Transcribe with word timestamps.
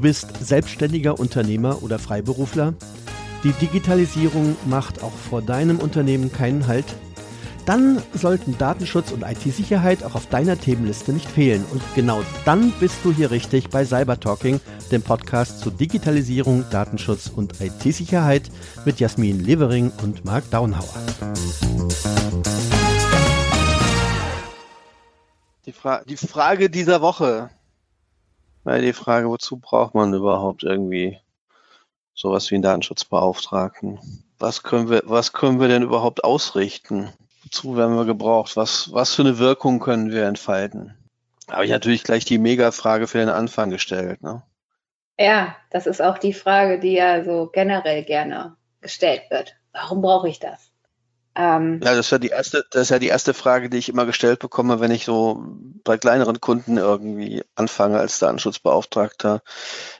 bist 0.00 0.44
selbstständiger 0.44 1.18
Unternehmer 1.18 1.82
oder 1.82 1.98
Freiberufler? 1.98 2.74
Die 3.44 3.52
Digitalisierung 3.52 4.56
macht 4.66 5.02
auch 5.02 5.12
vor 5.12 5.42
deinem 5.42 5.78
Unternehmen 5.78 6.32
keinen 6.32 6.66
Halt? 6.66 6.86
Dann 7.66 8.02
sollten 8.12 8.58
Datenschutz 8.58 9.12
und 9.12 9.22
IT-Sicherheit 9.22 10.02
auch 10.02 10.16
auf 10.16 10.26
deiner 10.26 10.58
Themenliste 10.58 11.12
nicht 11.12 11.28
fehlen. 11.28 11.64
Und 11.70 11.82
genau 11.94 12.22
dann 12.44 12.72
bist 12.80 12.96
du 13.04 13.12
hier 13.12 13.30
richtig 13.30 13.70
bei 13.70 13.84
Cyber 13.84 14.18
Talking, 14.18 14.60
dem 14.90 15.02
Podcast 15.02 15.60
zu 15.60 15.70
Digitalisierung, 15.70 16.64
Datenschutz 16.70 17.28
und 17.28 17.60
IT-Sicherheit 17.60 18.50
mit 18.84 18.98
Jasmin 18.98 19.44
Levering 19.44 19.92
und 20.02 20.24
Marc 20.24 20.50
Daunhauer. 20.50 20.94
Die, 25.66 25.72
Fra 25.72 26.02
die 26.04 26.16
Frage 26.16 26.68
dieser 26.68 27.00
Woche. 27.00 27.50
Ja, 28.64 28.78
die 28.78 28.92
Frage, 28.92 29.28
wozu 29.28 29.58
braucht 29.58 29.94
man 29.94 30.14
überhaupt 30.14 30.62
irgendwie 30.62 31.18
sowas 32.14 32.50
wie 32.50 32.56
einen 32.56 32.62
Datenschutzbeauftragten? 32.62 33.98
Was 34.38 34.62
können 34.62 34.88
wir, 34.88 35.02
was 35.04 35.32
können 35.32 35.60
wir 35.60 35.68
denn 35.68 35.82
überhaupt 35.82 36.24
ausrichten? 36.24 37.12
Wozu 37.44 37.76
werden 37.76 37.96
wir 37.96 38.04
gebraucht? 38.04 38.56
Was, 38.56 38.92
was 38.92 39.14
für 39.14 39.22
eine 39.22 39.38
Wirkung 39.38 39.80
können 39.80 40.10
wir 40.10 40.26
entfalten? 40.26 40.96
Habe 41.50 41.64
ich 41.64 41.70
natürlich 41.70 42.04
gleich 42.04 42.24
die 42.24 42.38
Mega-Frage 42.38 43.06
für 43.06 43.18
den 43.18 43.28
Anfang 43.28 43.70
gestellt. 43.70 44.22
Ne? 44.22 44.42
Ja, 45.18 45.56
das 45.70 45.86
ist 45.86 46.00
auch 46.00 46.18
die 46.18 46.32
Frage, 46.32 46.78
die 46.78 46.92
ja 46.92 47.24
so 47.24 47.50
generell 47.52 48.04
gerne 48.04 48.56
gestellt 48.80 49.22
wird. 49.30 49.54
Warum 49.72 50.02
brauche 50.02 50.28
ich 50.28 50.38
das? 50.38 50.71
Ähm, 51.34 51.80
ja, 51.82 51.94
das 51.94 52.06
ist 52.06 52.10
ja 52.10 52.18
die 52.18 52.28
erste, 52.28 52.64
das 52.70 52.82
ist 52.82 52.90
ja 52.90 52.98
die 52.98 53.08
erste 53.08 53.32
Frage, 53.32 53.70
die 53.70 53.78
ich 53.78 53.88
immer 53.88 54.04
gestellt 54.04 54.38
bekomme, 54.38 54.80
wenn 54.80 54.90
ich 54.90 55.06
so 55.06 55.42
bei 55.82 55.96
kleineren 55.96 56.40
Kunden 56.40 56.76
irgendwie 56.76 57.42
anfange 57.54 57.98
als 57.98 58.18
Datenschutzbeauftragter. 58.18 59.42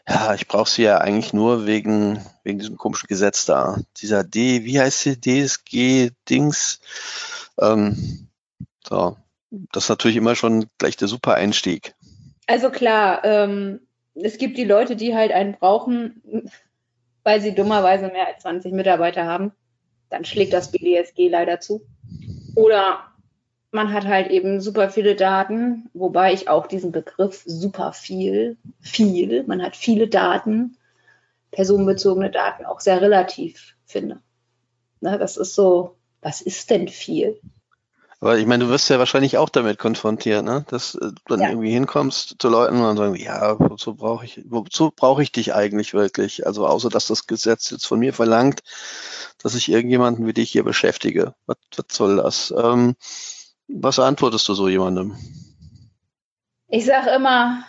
Ja, 0.07 0.35
ich 0.35 0.47
brauche 0.47 0.69
sie 0.69 0.83
ja 0.83 0.99
eigentlich 0.99 1.33
nur 1.33 1.65
wegen, 1.65 2.23
wegen 2.45 2.59
diesem 2.59 2.77
komischen 2.77 3.07
Gesetz 3.07 3.47
da. 3.47 3.79
Dieser 3.99 4.25
D, 4.25 4.65
wie 4.65 4.79
heißt 4.79 5.01
sie? 5.01 5.21
DSG-Dings. 5.21 6.81
Ähm, 7.59 8.29
so. 8.87 9.17
Das 9.73 9.85
ist 9.85 9.91
natürlich 9.91 10.17
immer 10.17 10.35
schon 10.35 10.67
gleich 10.79 10.97
der 10.97 11.09
super 11.09 11.35
Einstieg. 11.35 11.95
Also 12.47 12.71
klar, 12.71 13.25
ähm, 13.25 13.81
es 14.15 14.37
gibt 14.39 14.59
die 14.59 14.65
Leute, 14.65 14.97
die 14.97 15.15
halt 15.15 15.33
einen 15.33 15.55
brauchen, 15.55 16.51
weil 17.23 17.41
sie 17.41 17.55
dummerweise 17.55 18.09
mehr 18.09 18.29
als 18.29 18.43
20 18.43 18.73
Mitarbeiter 18.73 19.25
haben 19.27 19.53
dann 20.13 20.25
schlägt 20.25 20.53
das 20.53 20.71
BDSG 20.71 21.29
leider 21.29 21.59
zu. 21.59 21.83
Oder 22.55 23.13
man 23.71 23.93
hat 23.93 24.05
halt 24.05 24.31
eben 24.31 24.61
super 24.61 24.91
viele 24.91 25.17
Daten, 25.17 25.89
wobei 25.95 26.35
ich 26.35 26.49
auch 26.49 26.67
diesen 26.67 26.93
Begriff 26.93 27.43
super 27.47 27.93
viel, 27.95 28.59
viel, 28.81 29.45
man 29.45 29.63
hat 29.63 29.75
viele 29.75 30.09
Daten, 30.09 30.77
personenbezogene 31.51 32.31
Daten 32.31 32.67
auch 32.67 32.81
sehr 32.81 33.01
relativ 33.01 33.75
finde. 33.87 34.21
Ne, 35.01 35.19
das 35.19 35.39
ist 35.39 35.55
so, 35.55 35.97
was 36.21 36.43
ist 36.43 36.71
denn 36.71 36.89
viel? 36.89 37.41
Aber 38.23 38.39
ich 38.39 38.47
meine, 38.47 38.67
du 38.67 38.71
wirst 38.71 38.89
ja 38.89 39.01
wahrscheinlich 39.01 39.37
auch 39.37 39.49
damit 39.49 39.81
konfrontiert, 39.81 40.45
ne? 40.45 40.65
dass 40.69 40.93
du 40.93 41.11
dann 41.27 41.41
ja. 41.41 41.49
irgendwie 41.49 41.73
hinkommst 41.73 42.37
zu 42.39 42.49
Leuten 42.49 42.77
und 42.77 42.83
dann 42.83 42.97
sagen, 42.97 43.17
ja, 43.17 43.59
wozu 43.59 43.97
brauche 43.97 44.25
ich, 44.25 44.41
wozu 44.49 44.93
brauche 44.93 45.25
ich 45.25 45.33
dich 45.33 45.55
eigentlich 45.55 45.93
wirklich? 45.93 46.47
Also 46.47 46.65
außer 46.65 46.89
dass 46.89 47.09
das 47.09 47.27
Gesetz 47.27 47.71
jetzt 47.71 47.85
von 47.85 47.99
mir 47.99 48.13
verlangt, 48.13 48.63
dass 49.43 49.57
ich 49.57 49.69
irgendjemanden 49.69 50.25
wie 50.25 50.33
dich 50.33 50.53
hier 50.53 50.63
beschäftige. 50.63 51.35
Was, 51.47 51.57
was 51.77 51.87
soll 51.91 52.19
das? 52.19 52.55
Ähm, 52.57 52.95
was 53.67 53.99
antwortest 53.99 54.49
du 54.49 54.55
so 54.55 54.69
jemandem? 54.69 55.17
Ich 56.69 56.85
sage 56.85 57.11
immer, 57.11 57.65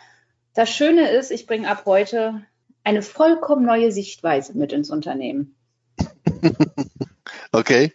das 0.53 0.69
Schöne 0.69 1.09
ist, 1.09 1.31
ich 1.31 1.47
bringe 1.47 1.67
ab 1.67 1.85
heute 1.87 2.45
eine 2.83 3.01
vollkommen 3.01 3.65
neue 3.65 3.91
Sichtweise 3.91 4.55
mit 4.55 4.71
ins 4.71 4.91
Unternehmen. 4.91 5.55
okay. 7.51 7.91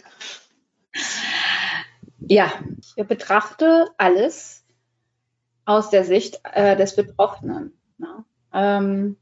Ja, 2.28 2.53
ich 2.94 3.06
betrachte 3.06 3.89
alles 3.97 4.65
aus 5.65 5.89
der 5.89 6.05
Sicht 6.05 6.41
äh, 6.44 6.77
des 6.77 6.94
Betroffenen. 6.94 7.72
Ne? 7.97 8.25
Ähm, 8.53 9.16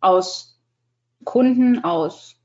aus 0.00 0.58
Kunden, 1.24 1.84
aus 1.84 2.36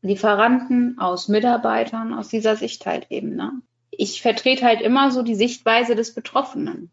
Lieferanten, 0.00 0.98
aus 0.98 1.28
Mitarbeitern, 1.28 2.14
aus 2.14 2.28
dieser 2.28 2.54
Sicht 2.54 2.86
halt 2.86 3.10
eben. 3.10 3.34
Ne? 3.34 3.52
Ich 3.90 4.22
vertrete 4.22 4.64
halt 4.64 4.80
immer 4.80 5.10
so 5.10 5.22
die 5.22 5.34
Sichtweise 5.34 5.96
des 5.96 6.14
Betroffenen. 6.14 6.90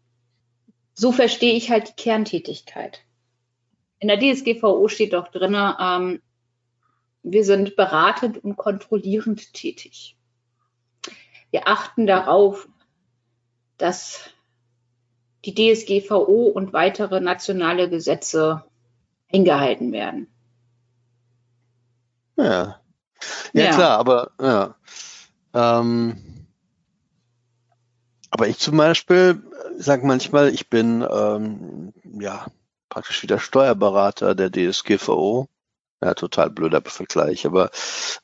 So 0.94 1.12
verstehe 1.12 1.54
ich 1.54 1.70
halt 1.70 1.90
die 1.90 2.02
Kerntätigkeit. 2.02 3.00
In 4.00 4.08
der 4.08 4.18
DSGVO 4.18 4.88
steht 4.88 5.12
doch 5.12 5.28
drin, 5.28 5.54
ähm, 5.54 6.20
wir 7.22 7.44
sind 7.44 7.76
beratend 7.76 8.42
und 8.42 8.56
kontrollierend 8.56 9.52
tätig. 9.52 10.16
Wir 11.52 11.68
achten 11.68 12.06
darauf, 12.06 12.66
dass 13.78 14.30
die 15.44 15.54
DSGVO 15.54 16.48
und 16.48 16.72
weitere 16.72 17.20
nationale 17.20 17.88
Gesetze 17.88 18.64
eingehalten 19.32 19.92
werden. 19.92 20.28
Ja, 22.36 22.80
ja, 23.52 23.62
ja. 23.64 23.74
klar, 23.74 23.98
aber 23.98 24.30
ja. 24.40 24.74
Ähm, 25.54 26.46
aber 28.30 28.48
ich 28.48 28.58
zum 28.58 28.78
Beispiel 28.78 29.42
sage 29.76 30.06
manchmal, 30.06 30.48
ich 30.48 30.70
bin 30.70 31.06
ähm, 31.08 31.92
ja 32.18 32.46
praktisch 32.88 33.22
wieder 33.22 33.38
Steuerberater 33.38 34.34
der 34.34 34.50
DSGVO. 34.50 35.48
Ja, 36.02 36.14
total 36.14 36.50
blöder 36.50 36.82
Vergleich, 36.82 37.46
aber 37.46 37.70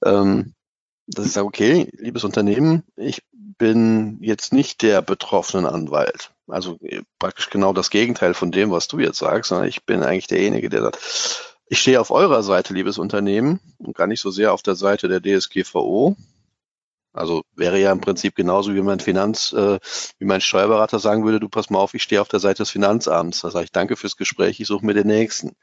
ähm, 0.04 0.54
dass 1.08 1.26
ich 1.26 1.32
sage, 1.32 1.46
okay, 1.46 1.88
liebes 1.96 2.24
Unternehmen, 2.24 2.84
ich 2.96 3.22
bin 3.32 4.18
jetzt 4.20 4.52
nicht 4.52 4.82
der 4.82 5.02
betroffenen 5.02 5.66
Anwalt. 5.66 6.30
Also 6.46 6.78
äh, 6.82 7.02
praktisch 7.18 7.50
genau 7.50 7.72
das 7.72 7.90
Gegenteil 7.90 8.34
von 8.34 8.52
dem, 8.52 8.70
was 8.70 8.88
du 8.88 8.98
jetzt 8.98 9.18
sagst, 9.18 9.48
sondern 9.48 9.68
ich 9.68 9.84
bin 9.84 10.02
eigentlich 10.02 10.28
derjenige, 10.28 10.68
der 10.68 10.82
sagt, 10.82 11.54
ich 11.66 11.80
stehe 11.80 12.00
auf 12.00 12.10
eurer 12.10 12.42
Seite, 12.42 12.72
liebes 12.72 12.98
Unternehmen, 12.98 13.60
und 13.78 13.96
gar 13.96 14.06
nicht 14.06 14.20
so 14.20 14.30
sehr 14.30 14.52
auf 14.52 14.62
der 14.62 14.74
Seite 14.74 15.08
der 15.08 15.20
DSGVO. 15.20 16.16
Also 17.12 17.42
wäre 17.54 17.78
ja 17.78 17.90
im 17.90 18.00
Prinzip 18.00 18.34
genauso 18.34 18.74
wie 18.74 18.80
mein 18.80 19.00
Finanz, 19.00 19.52
äh, 19.52 19.78
wie 20.18 20.24
mein 20.24 20.40
Steuerberater 20.40 20.98
sagen 20.98 21.24
würde, 21.24 21.40
du 21.40 21.48
pass 21.48 21.68
mal 21.68 21.80
auf, 21.80 21.94
ich 21.94 22.02
stehe 22.02 22.20
auf 22.20 22.28
der 22.28 22.40
Seite 22.40 22.62
des 22.62 22.70
Finanzamts. 22.70 23.40
Da 23.40 23.50
sage 23.50 23.64
ich 23.64 23.72
danke 23.72 23.96
fürs 23.96 24.16
Gespräch, 24.16 24.60
ich 24.60 24.66
suche 24.66 24.86
mir 24.86 24.94
den 24.94 25.06
nächsten. 25.06 25.56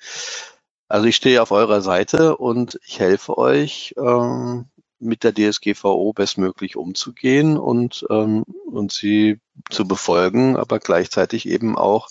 Also 0.87 1.07
ich 1.07 1.15
stehe 1.15 1.41
auf 1.41 1.51
eurer 1.51 1.81
Seite 1.81 2.37
und 2.37 2.79
ich 2.85 2.99
helfe 2.99 3.37
euch, 3.37 3.95
ähm, 3.97 4.65
mit 4.99 5.23
der 5.23 5.33
DSGVO 5.33 6.13
bestmöglich 6.13 6.75
umzugehen 6.75 7.57
und, 7.57 8.05
ähm, 8.09 8.43
und 8.65 8.91
sie 8.91 9.39
zu 9.69 9.87
befolgen, 9.87 10.57
aber 10.57 10.79
gleichzeitig 10.79 11.47
eben 11.47 11.77
auch 11.77 12.09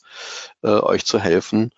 äh, 0.62 0.69
euch 0.69 1.05
zu 1.05 1.19
helfen. 1.19 1.71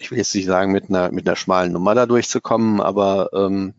Ich 0.00 0.10
will 0.10 0.18
jetzt 0.18 0.34
nicht 0.34 0.46
sagen, 0.46 0.72
mit 0.72 0.88
einer, 0.88 1.10
mit 1.10 1.26
einer 1.26 1.36
schmalen 1.36 1.72
Nummer 1.72 1.94
da 1.94 2.06
durchzukommen, 2.06 2.80
aber 2.80 3.30
ähm, 3.32 3.74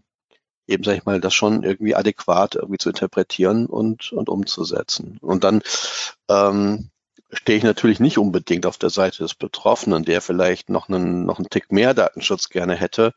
eben, 0.67 0.83
sag 0.83 0.97
ich 0.97 1.05
mal, 1.05 1.21
das 1.21 1.33
schon 1.33 1.63
irgendwie 1.63 1.95
adäquat 1.95 2.55
irgendwie 2.55 2.77
zu 2.77 2.89
interpretieren 2.89 3.65
und, 3.65 4.11
und 4.11 4.29
umzusetzen. 4.29 5.17
Und 5.21 5.43
dann 5.43 5.61
ähm, 6.29 6.89
stehe 7.31 7.57
ich 7.57 7.63
natürlich 7.63 7.99
nicht 7.99 8.17
unbedingt 8.17 8.65
auf 8.65 8.77
der 8.77 8.89
Seite 8.89 9.19
des 9.19 9.33
Betroffenen, 9.35 10.05
der 10.05 10.21
vielleicht 10.21 10.69
noch 10.69 10.89
einen, 10.89 11.25
noch 11.25 11.39
einen 11.39 11.49
Tick 11.49 11.71
mehr 11.71 11.93
Datenschutz 11.93 12.49
gerne 12.49 12.75
hätte, 12.75 13.13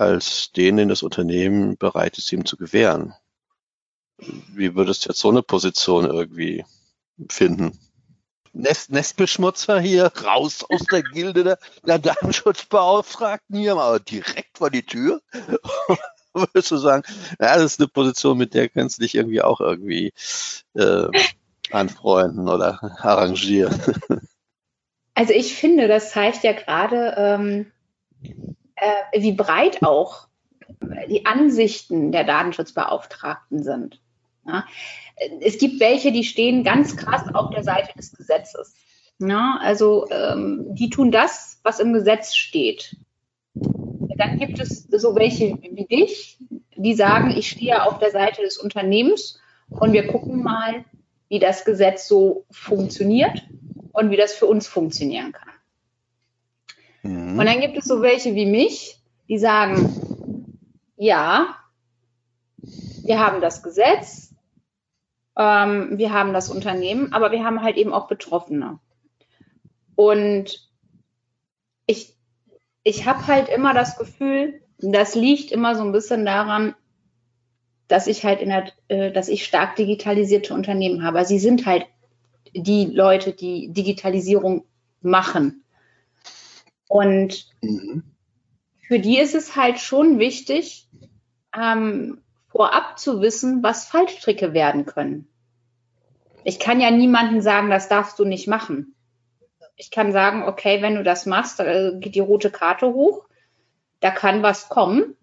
als 0.00 0.52
den, 0.52 0.78
den 0.78 0.88
das 0.88 1.02
Unternehmen 1.02 1.76
bereit 1.76 2.18
ist, 2.18 2.32
ihm 2.32 2.44
zu 2.44 2.56
gewähren. 2.56 3.14
Wie 4.18 4.74
würdest 4.74 5.04
du 5.04 5.10
jetzt 5.10 5.20
so 5.20 5.28
eine 5.28 5.42
Position 5.42 6.06
irgendwie 6.06 6.64
finden? 7.28 7.78
Nest, 8.52 8.90
Nestbeschmutzer 8.90 9.78
hier, 9.78 10.10
raus 10.24 10.64
aus 10.68 10.84
der 10.90 11.02
Gilde 11.02 11.44
der, 11.44 11.58
der 11.86 11.98
Datenschutzbeauftragten 11.98 13.56
hier, 13.56 13.74
mal 13.76 14.00
direkt 14.00 14.58
vor 14.58 14.70
die 14.70 14.82
Tür. 14.82 15.20
Würdest 16.32 16.70
du 16.70 16.76
sagen, 16.76 17.02
ja, 17.40 17.56
das 17.56 17.72
ist 17.72 17.80
eine 17.80 17.88
Position, 17.88 18.38
mit 18.38 18.54
der 18.54 18.68
kannst 18.68 18.98
du 18.98 19.02
dich 19.02 19.14
irgendwie 19.14 19.42
auch 19.42 19.60
irgendwie 19.60 20.12
äh, 20.74 21.08
anfreunden 21.70 22.48
oder 22.48 22.78
arrangieren. 23.02 23.80
Also 25.14 25.34
ich 25.34 25.54
finde, 25.54 25.86
das 25.86 26.12
zeigt 26.12 26.44
ja 26.44 26.52
gerade, 26.52 27.14
ähm, 27.18 27.72
äh, 28.80 29.20
wie 29.20 29.32
breit 29.32 29.82
auch 29.82 30.28
die 31.08 31.26
Ansichten 31.26 32.12
der 32.12 32.24
Datenschutzbeauftragten 32.24 33.62
sind. 33.62 34.00
Ja? 34.46 34.64
Es 35.40 35.58
gibt 35.58 35.80
welche, 35.80 36.12
die 36.12 36.24
stehen 36.24 36.64
ganz 36.64 36.96
krass 36.96 37.24
auf 37.34 37.50
der 37.50 37.62
Seite 37.62 37.92
des 37.96 38.12
Gesetzes. 38.12 38.74
Ja? 39.18 39.58
Also 39.60 40.08
ähm, 40.10 40.74
die 40.74 40.90
tun 40.90 41.10
das, 41.10 41.60
was 41.62 41.80
im 41.80 41.92
Gesetz 41.92 42.34
steht. 42.34 42.96
Dann 43.54 44.38
gibt 44.38 44.58
es 44.60 44.84
so 44.84 45.14
welche 45.14 45.58
wie 45.62 45.86
dich, 45.86 46.38
die 46.76 46.94
sagen, 46.94 47.30
ich 47.30 47.50
stehe 47.50 47.84
auf 47.84 47.98
der 47.98 48.10
Seite 48.10 48.42
des 48.42 48.58
Unternehmens 48.58 49.40
und 49.68 49.92
wir 49.92 50.06
gucken 50.06 50.42
mal, 50.42 50.84
wie 51.28 51.38
das 51.38 51.64
Gesetz 51.64 52.08
so 52.08 52.44
funktioniert 52.50 53.46
und 53.92 54.10
wie 54.10 54.16
das 54.16 54.34
für 54.34 54.46
uns 54.46 54.66
funktionieren 54.66 55.32
kann. 55.32 55.49
Mhm. 57.02 57.38
Und 57.38 57.46
dann 57.46 57.60
gibt 57.60 57.76
es 57.76 57.84
so 57.84 58.02
welche 58.02 58.34
wie 58.34 58.46
mich, 58.46 58.98
die 59.28 59.38
sagen, 59.38 60.58
ja, 60.96 61.56
wir 63.04 63.18
haben 63.18 63.40
das 63.40 63.62
Gesetz, 63.62 64.34
ähm, 65.36 65.98
wir 65.98 66.12
haben 66.12 66.32
das 66.32 66.50
Unternehmen, 66.50 67.12
aber 67.12 67.32
wir 67.32 67.44
haben 67.44 67.62
halt 67.62 67.76
eben 67.76 67.92
auch 67.92 68.08
Betroffene. 68.08 68.78
Und 69.96 70.68
ich, 71.86 72.14
ich 72.84 73.06
habe 73.06 73.26
halt 73.26 73.48
immer 73.48 73.74
das 73.74 73.98
Gefühl, 73.98 74.60
das 74.78 75.14
liegt 75.14 75.52
immer 75.52 75.74
so 75.74 75.82
ein 75.82 75.92
bisschen 75.92 76.24
daran, 76.24 76.74
dass 77.88 78.06
ich 78.06 78.24
halt 78.24 78.40
in 78.40 78.50
der, 78.50 78.72
äh, 78.88 79.10
dass 79.10 79.28
ich 79.28 79.44
stark 79.44 79.76
digitalisierte 79.76 80.54
Unternehmen 80.54 81.02
habe. 81.02 81.24
Sie 81.24 81.38
sind 81.38 81.66
halt 81.66 81.86
die 82.54 82.86
Leute, 82.86 83.32
die 83.32 83.72
Digitalisierung 83.72 84.64
machen. 85.02 85.64
Und 86.90 87.46
mhm. 87.62 88.02
für 88.80 88.98
die 88.98 89.20
ist 89.20 89.36
es 89.36 89.54
halt 89.54 89.78
schon 89.78 90.18
wichtig, 90.18 90.88
ähm, 91.56 92.20
vorab 92.48 92.98
zu 92.98 93.20
wissen, 93.20 93.62
was 93.62 93.86
Fallstricke 93.86 94.54
werden 94.54 94.86
können. 94.86 95.28
Ich 96.42 96.58
kann 96.58 96.80
ja 96.80 96.90
niemandem 96.90 97.42
sagen, 97.42 97.70
das 97.70 97.88
darfst 97.88 98.18
du 98.18 98.24
nicht 98.24 98.48
machen. 98.48 98.96
Ich 99.76 99.92
kann 99.92 100.10
sagen, 100.10 100.42
okay, 100.42 100.82
wenn 100.82 100.96
du 100.96 101.04
das 101.04 101.26
machst, 101.26 101.60
da 101.60 101.92
geht 101.92 102.16
die 102.16 102.20
rote 102.20 102.50
Karte 102.50 102.92
hoch, 102.92 103.24
da 104.00 104.10
kann 104.10 104.42
was 104.42 104.68
kommen. 104.68 105.16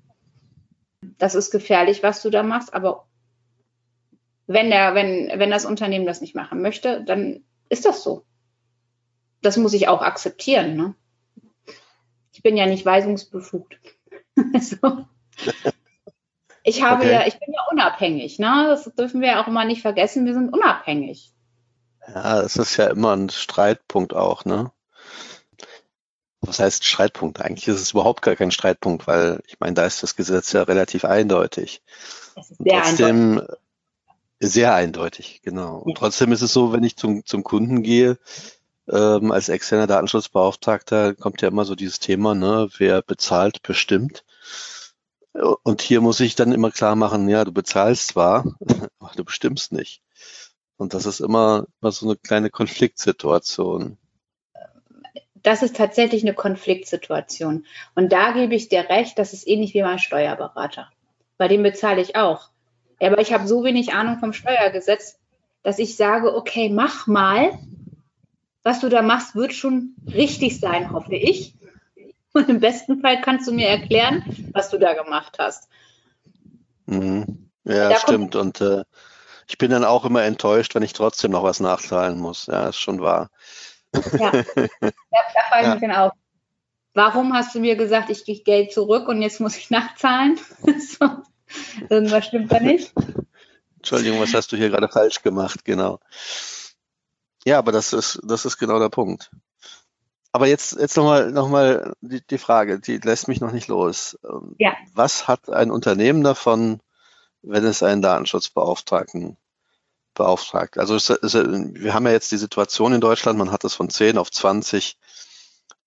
Das 1.17 1.35
ist 1.35 1.51
gefährlich, 1.51 2.01
was 2.01 2.21
du 2.21 2.29
da 2.29 2.43
machst, 2.43 2.73
aber 2.73 3.07
wenn, 4.45 4.69
der, 4.69 4.95
wenn, 4.95 5.37
wenn 5.37 5.51
das 5.51 5.65
Unternehmen 5.65 6.05
das 6.05 6.21
nicht 6.21 6.33
machen 6.33 6.61
möchte, 6.61 7.03
dann 7.03 7.43
ist 7.67 7.83
das 7.83 8.03
so. 8.03 8.23
Das 9.41 9.57
muss 9.57 9.73
ich 9.73 9.89
auch 9.89 10.01
akzeptieren. 10.01 10.77
Ne? 10.77 10.95
Ich 12.37 12.43
bin 12.43 12.55
ja 12.55 12.67
nicht 12.67 12.85
weisungsbefugt. 12.85 13.79
so. 14.61 15.07
Ich 16.61 16.83
habe 16.83 17.01
okay. 17.01 17.11
ja, 17.11 17.25
ich 17.25 17.39
bin 17.39 17.51
ja 17.51 17.61
unabhängig, 17.71 18.37
ne? 18.37 18.67
Das 18.69 18.83
dürfen 18.95 19.21
wir 19.21 19.29
ja 19.29 19.43
auch 19.43 19.47
immer 19.47 19.65
nicht 19.65 19.81
vergessen, 19.81 20.27
wir 20.27 20.35
sind 20.35 20.53
unabhängig. 20.53 21.33
Ja, 22.07 22.43
das 22.43 22.55
ist 22.55 22.77
ja 22.77 22.91
immer 22.91 23.15
ein 23.15 23.31
Streitpunkt 23.31 24.13
auch, 24.13 24.45
ne? 24.45 24.71
Was 26.41 26.59
heißt 26.59 26.85
Streitpunkt? 26.85 27.41
Eigentlich 27.41 27.67
ist 27.69 27.81
es 27.81 27.93
überhaupt 27.93 28.21
gar 28.21 28.35
kein 28.35 28.51
Streitpunkt, 28.51 29.07
weil 29.07 29.41
ich 29.47 29.59
meine, 29.59 29.73
da 29.73 29.87
ist 29.87 30.03
das 30.03 30.15
Gesetz 30.15 30.51
ja 30.51 30.61
relativ 30.61 31.05
eindeutig. 31.05 31.81
Es 32.35 32.51
ist 32.51 32.59
sehr 32.59 32.83
trotzdem 32.83 33.39
eindeutig. 33.39 33.57
sehr 34.39 34.75
eindeutig, 34.75 35.41
genau. 35.41 35.77
Und 35.77 35.97
trotzdem 35.97 36.31
ist 36.31 36.43
es 36.43 36.53
so, 36.53 36.71
wenn 36.71 36.83
ich 36.83 36.97
zum, 36.97 37.25
zum 37.25 37.43
Kunden 37.43 37.81
gehe, 37.81 38.19
ähm, 38.89 39.31
als 39.31 39.49
externer 39.49 39.87
Datenschutzbeauftragter 39.87 41.15
kommt 41.15 41.41
ja 41.41 41.49
immer 41.49 41.65
so 41.65 41.75
dieses 41.75 41.99
Thema, 41.99 42.35
ne, 42.35 42.69
wer 42.77 43.01
bezahlt, 43.01 43.61
bestimmt. 43.63 44.23
Und 45.63 45.81
hier 45.81 46.01
muss 46.01 46.19
ich 46.19 46.35
dann 46.35 46.51
immer 46.51 46.71
klar 46.71 46.95
machen, 46.95 47.29
ja, 47.29 47.45
du 47.45 47.51
bezahlst 47.51 48.07
zwar, 48.07 48.45
aber 48.99 49.11
du 49.15 49.23
bestimmst 49.23 49.71
nicht. 49.71 50.01
Und 50.77 50.93
das 50.93 51.05
ist 51.05 51.19
immer, 51.19 51.65
immer 51.81 51.91
so 51.91 52.07
eine 52.07 52.15
kleine 52.15 52.49
Konfliktsituation. 52.49 53.97
Das 55.35 55.63
ist 55.63 55.75
tatsächlich 55.75 56.23
eine 56.23 56.33
Konfliktsituation. 56.33 57.65
Und 57.95 58.11
da 58.11 58.31
gebe 58.31 58.55
ich 58.55 58.69
dir 58.69 58.89
recht, 58.89 59.17
das 59.17 59.33
ist 59.33 59.47
ähnlich 59.47 59.73
wie 59.73 59.81
mein 59.81 59.99
Steuerberater. 59.99 60.89
Bei 61.37 61.47
dem 61.47 61.63
bezahle 61.63 62.01
ich 62.01 62.15
auch. 62.15 62.49
Aber 62.99 63.19
ich 63.19 63.31
habe 63.31 63.47
so 63.47 63.63
wenig 63.63 63.93
Ahnung 63.93 64.19
vom 64.19 64.33
Steuergesetz, 64.33 65.19
dass 65.63 65.79
ich 65.79 65.95
sage, 65.95 66.35
okay, 66.35 66.69
mach 66.69 67.07
mal. 67.07 67.57
Was 68.67 68.81
du 68.81 68.89
da 68.89 69.01
machst, 69.01 69.33
wird 69.33 69.53
schon 69.53 69.95
richtig 70.13 70.59
sein, 70.59 70.91
hoffe 70.91 71.15
ich. 71.15 71.55
Und 72.33 72.49
im 72.49 72.59
besten 72.59 72.99
Fall 72.99 73.21
kannst 73.21 73.47
du 73.47 73.53
mir 73.53 73.69
erklären, 73.69 74.25
was 74.51 74.69
du 74.69 74.77
da 74.77 74.93
gemacht 74.93 75.37
hast. 75.39 75.69
Mhm. 76.85 77.49
Ja, 77.63 77.87
da 77.87 77.95
stimmt. 77.97 78.35
Und 78.35 78.59
äh, 78.59 78.83
ich 79.47 79.57
bin 79.57 79.71
dann 79.71 79.85
auch 79.85 80.03
immer 80.03 80.23
enttäuscht, 80.23 80.75
wenn 80.75 80.83
ich 80.83 80.91
trotzdem 80.91 81.31
noch 81.31 81.43
was 81.43 81.61
nachzahlen 81.61 82.19
muss. 82.19 82.47
Ja, 82.47 82.67
ist 82.67 82.75
schon 82.75 82.99
wahr. 82.99 83.29
Ja, 84.19 84.31
da, 84.55 84.65
da 84.81 85.41
frage 85.49 85.61
ich 85.61 85.63
ja. 85.63 85.73
mich 85.75 85.81
dann 85.83 85.95
auch. 85.95 86.11
Warum 86.93 87.33
hast 87.33 87.55
du 87.55 87.61
mir 87.61 87.77
gesagt, 87.77 88.09
ich 88.09 88.25
gehe 88.25 88.43
Geld 88.43 88.73
zurück 88.73 89.07
und 89.07 89.21
jetzt 89.21 89.39
muss 89.39 89.55
ich 89.55 89.69
nachzahlen? 89.69 90.37
so. 90.99 91.07
Irgendwas 91.89 92.25
stimmt 92.25 92.51
da 92.51 92.59
nicht. 92.59 92.91
Entschuldigung, 93.77 94.19
was 94.19 94.33
hast 94.33 94.51
du 94.51 94.57
hier 94.57 94.69
gerade 94.69 94.89
falsch 94.89 95.21
gemacht? 95.21 95.63
Genau. 95.63 96.01
Ja, 97.47 97.59
aber 97.59 97.71
das 97.71 97.93
ist, 97.93 98.19
das 98.23 98.43
ist 98.43 98.57
genau 98.57 98.77
der 98.77 98.89
Punkt. 98.89 99.31
Aber 100.33 100.47
jetzt, 100.47 100.77
jetzt 100.77 100.97
nochmal 100.97 101.31
noch 101.31 101.47
mal 101.47 101.93
die, 102.01 102.19
die 102.27 102.37
Frage, 102.37 102.77
die 102.81 102.97
lässt 102.97 103.29
mich 103.29 103.39
noch 103.39 103.53
nicht 103.53 103.69
los. 103.69 104.19
Ähm, 104.29 104.53
ja. 104.59 104.75
Was 104.93 105.29
hat 105.29 105.49
ein 105.49 105.71
Unternehmen 105.71 106.25
davon, 106.25 106.81
wenn 107.43 107.63
es 107.63 107.83
einen 107.83 108.01
Datenschutzbeauftragten 108.01 109.37
beauftragt? 110.13 110.77
Also 110.77 110.95
es, 110.95 111.09
es, 111.09 111.35
wir 111.35 111.93
haben 111.93 112.05
ja 112.05 112.11
jetzt 112.11 112.33
die 112.33 112.37
Situation 112.37 112.91
in 112.91 112.99
Deutschland, 112.99 113.39
man 113.39 113.53
hat 113.53 113.63
es 113.63 113.75
von 113.75 113.89
10 113.89 114.17
auf 114.17 114.29
20 114.29 114.97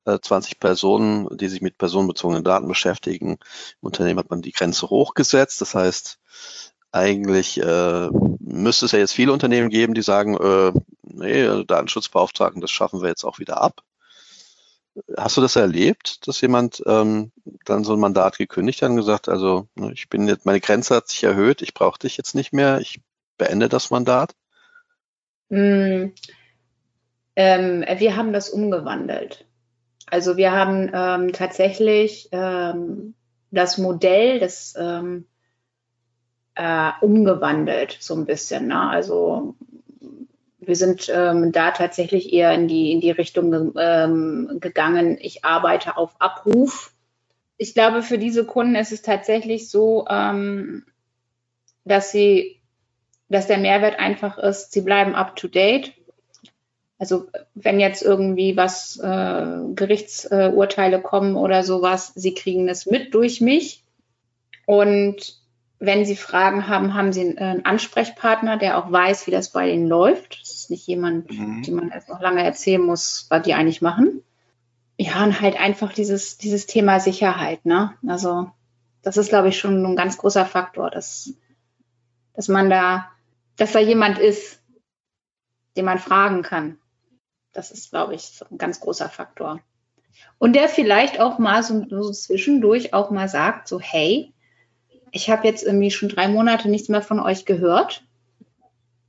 20 0.07 0.53
äh, 0.53 0.59
Personen, 0.59 1.29
die 1.37 1.49
sich 1.49 1.61
mit 1.61 1.77
personenbezogenen 1.77 2.43
Daten 2.43 2.69
beschäftigen. 2.69 3.33
Im 3.33 3.87
Unternehmen 3.87 4.19
hat 4.19 4.31
man 4.31 4.41
die 4.41 4.53
Grenze 4.53 4.89
hochgesetzt. 4.89 5.61
Das 5.61 5.75
heißt, 5.75 6.19
eigentlich 6.93 7.61
äh, 7.61 8.09
müsste 8.41 8.87
es 8.87 8.93
ja 8.93 8.99
jetzt 8.99 9.13
viele 9.13 9.33
Unternehmen 9.33 9.71
geben, 9.71 9.95
die 9.95 10.03
sagen, 10.03 10.37
äh, 10.37 10.73
nee, 11.03 11.65
Datenschutzbeauftragten, 11.65 12.61
das 12.61 12.71
schaffen 12.71 13.03
wir 13.03 13.09
jetzt 13.09 13.25
auch 13.25 13.39
wieder 13.39 13.61
ab. 13.61 13.83
Hast 15.17 15.37
du 15.37 15.41
das 15.41 15.55
erlebt, 15.57 16.27
dass 16.27 16.41
jemand 16.41 16.83
ähm, 16.85 17.31
dann 17.65 17.85
so 17.85 17.93
ein 17.93 18.01
Mandat 18.01 18.39
gekündigt 18.39 18.83
hat 18.83 18.91
und 18.91 18.97
gesagt, 18.97 19.29
also 19.29 19.69
ne, 19.77 19.93
ich 19.93 20.09
bin 20.09 20.27
jetzt, 20.27 20.47
meine 20.47 20.61
Grenze 20.61 20.97
hat 20.97 21.09
sich 21.09 21.23
erhöht, 21.23 21.63
ich 21.63 21.75
brauche 21.75 21.99
dich 21.99 22.17
jetzt 22.17 22.35
nicht 22.35 22.53
mehr, 22.53 22.81
ich 22.81 23.01
beende 23.39 23.69
das 23.69 23.91
Mandat? 23.91 24.35
Mm, 25.49 26.09
ähm, 27.37 27.85
wir 27.97 28.17
haben 28.17 28.33
das 28.33 28.51
umgewandelt. 28.51 29.47
Also 30.07 30.37
wir 30.37 30.51
haben 30.53 30.91
ähm, 30.93 31.33
tatsächlich 31.33 32.29
ähm, 32.33 33.15
das 33.53 33.79
Modell 33.79 34.41
des 34.41 34.75
ähm, 34.77 35.27
äh, 36.55 36.91
umgewandelt 37.01 37.97
so 38.01 38.15
ein 38.15 38.27
bisschen. 38.27 38.69
Ne? 38.69 38.81
Also 38.81 39.55
wir 40.61 40.77
sind 40.77 41.11
ähm, 41.13 41.53
da 41.53 41.71
tatsächlich 41.71 42.33
eher 42.33 42.53
in 42.53 42.69
die, 42.69 42.93
in 42.93 43.01
die 43.01 43.11
Richtung 43.11 43.73
ähm, 43.77 44.59
gegangen, 44.61 45.19
ich 45.21 45.45
arbeite 45.45 45.97
auf 45.97 46.15
Abruf. 46.21 46.93
Ich 47.57 47.75
glaube, 47.75 48.03
für 48.03 48.19
diese 48.19 48.45
Kunden 48.45 48.75
ist 48.75 48.93
es 48.93 49.03
tatsächlich 49.03 49.71
so, 49.71 50.07
ähm, 50.09 50.85
dass 51.85 52.13
sie, 52.13 52.61
dass 53.29 53.47
der 53.47 53.59
Mehrwert 53.59 53.99
einfach 53.99 54.39
ist, 54.39 54.73
sie 54.73 54.83
bleiben 54.83 55.15
up 55.15 55.35
to 55.35 55.49
date. 55.49 55.93
Also 56.99 57.29
wenn 57.55 57.81
jetzt 57.81 58.03
irgendwie 58.03 58.57
was 58.57 58.99
äh, 58.99 59.75
Gerichtsurteile 59.75 61.01
kommen 61.01 61.37
oder 61.37 61.65
sowas, 61.65 62.13
sie 62.15 62.35
kriegen 62.35 62.69
es 62.69 62.85
mit 62.85 63.15
durch 63.15 63.41
mich. 63.41 63.83
Und 64.67 65.40
wenn 65.83 66.05
Sie 66.05 66.15
Fragen 66.15 66.69
haben, 66.69 66.93
haben 66.95 67.11
Sie 67.13 67.39
einen 67.39 67.65
Ansprechpartner, 67.65 68.59
der 68.59 68.77
auch 68.77 68.93
weiß, 68.93 69.27
wie 69.27 69.31
das 69.31 69.51
bei 69.51 69.71
Ihnen 69.71 69.89
läuft. 69.89 70.39
Das 70.43 70.51
ist 70.51 70.71
nicht 70.71 70.87
jemand, 70.87 71.31
mhm. 71.31 71.63
dem 71.63 71.75
man 71.75 71.91
erst 71.91 72.11
noch 72.11 72.21
lange 72.21 72.45
erzählen 72.45 72.83
muss, 72.83 73.27
was 73.31 73.43
die 73.43 73.55
eigentlich 73.55 73.81
machen. 73.81 74.23
Ja, 74.99 75.25
und 75.25 75.41
halt 75.41 75.59
einfach 75.59 75.95
dieses, 75.95 76.37
dieses 76.37 76.67
Thema 76.67 77.01
Sicherheit, 77.01 77.65
ne? 77.65 77.95
Also, 78.07 78.51
das 79.01 79.17
ist, 79.17 79.31
glaube 79.31 79.49
ich, 79.49 79.59
schon 79.59 79.83
ein 79.83 79.97
ganz 79.97 80.19
großer 80.19 80.45
Faktor, 80.45 80.91
dass, 80.91 81.33
dass 82.35 82.49
man 82.49 82.69
da, 82.69 83.11
dass 83.57 83.73
da 83.73 83.79
jemand 83.79 84.19
ist, 84.19 84.61
den 85.79 85.87
man 85.87 85.99
fragen 85.99 86.43
kann. 86.43 86.77
Das 87.55 87.71
ist, 87.71 87.89
glaube 87.91 88.15
ich, 88.15 88.43
ein 88.51 88.59
ganz 88.59 88.81
großer 88.81 89.09
Faktor. 89.09 89.61
Und 90.37 90.55
der 90.55 90.69
vielleicht 90.69 91.21
auch 91.21 91.39
mal 91.39 91.63
so, 91.63 91.87
so 91.89 92.13
zwischendurch 92.13 92.93
auch 92.93 93.11
mal 93.11 93.29
sagt, 93.29 93.67
so, 93.67 93.81
hey, 93.81 94.35
ich 95.13 95.31
habe 95.31 95.47
jetzt 95.47 95.63
irgendwie 95.63 95.91
schon 95.91 96.09
drei 96.09 96.29
Monate 96.29 96.69
nichts 96.69 96.89
mehr 96.89 97.03
von 97.03 97.21
euch 97.21 97.45
gehört. 97.45 98.03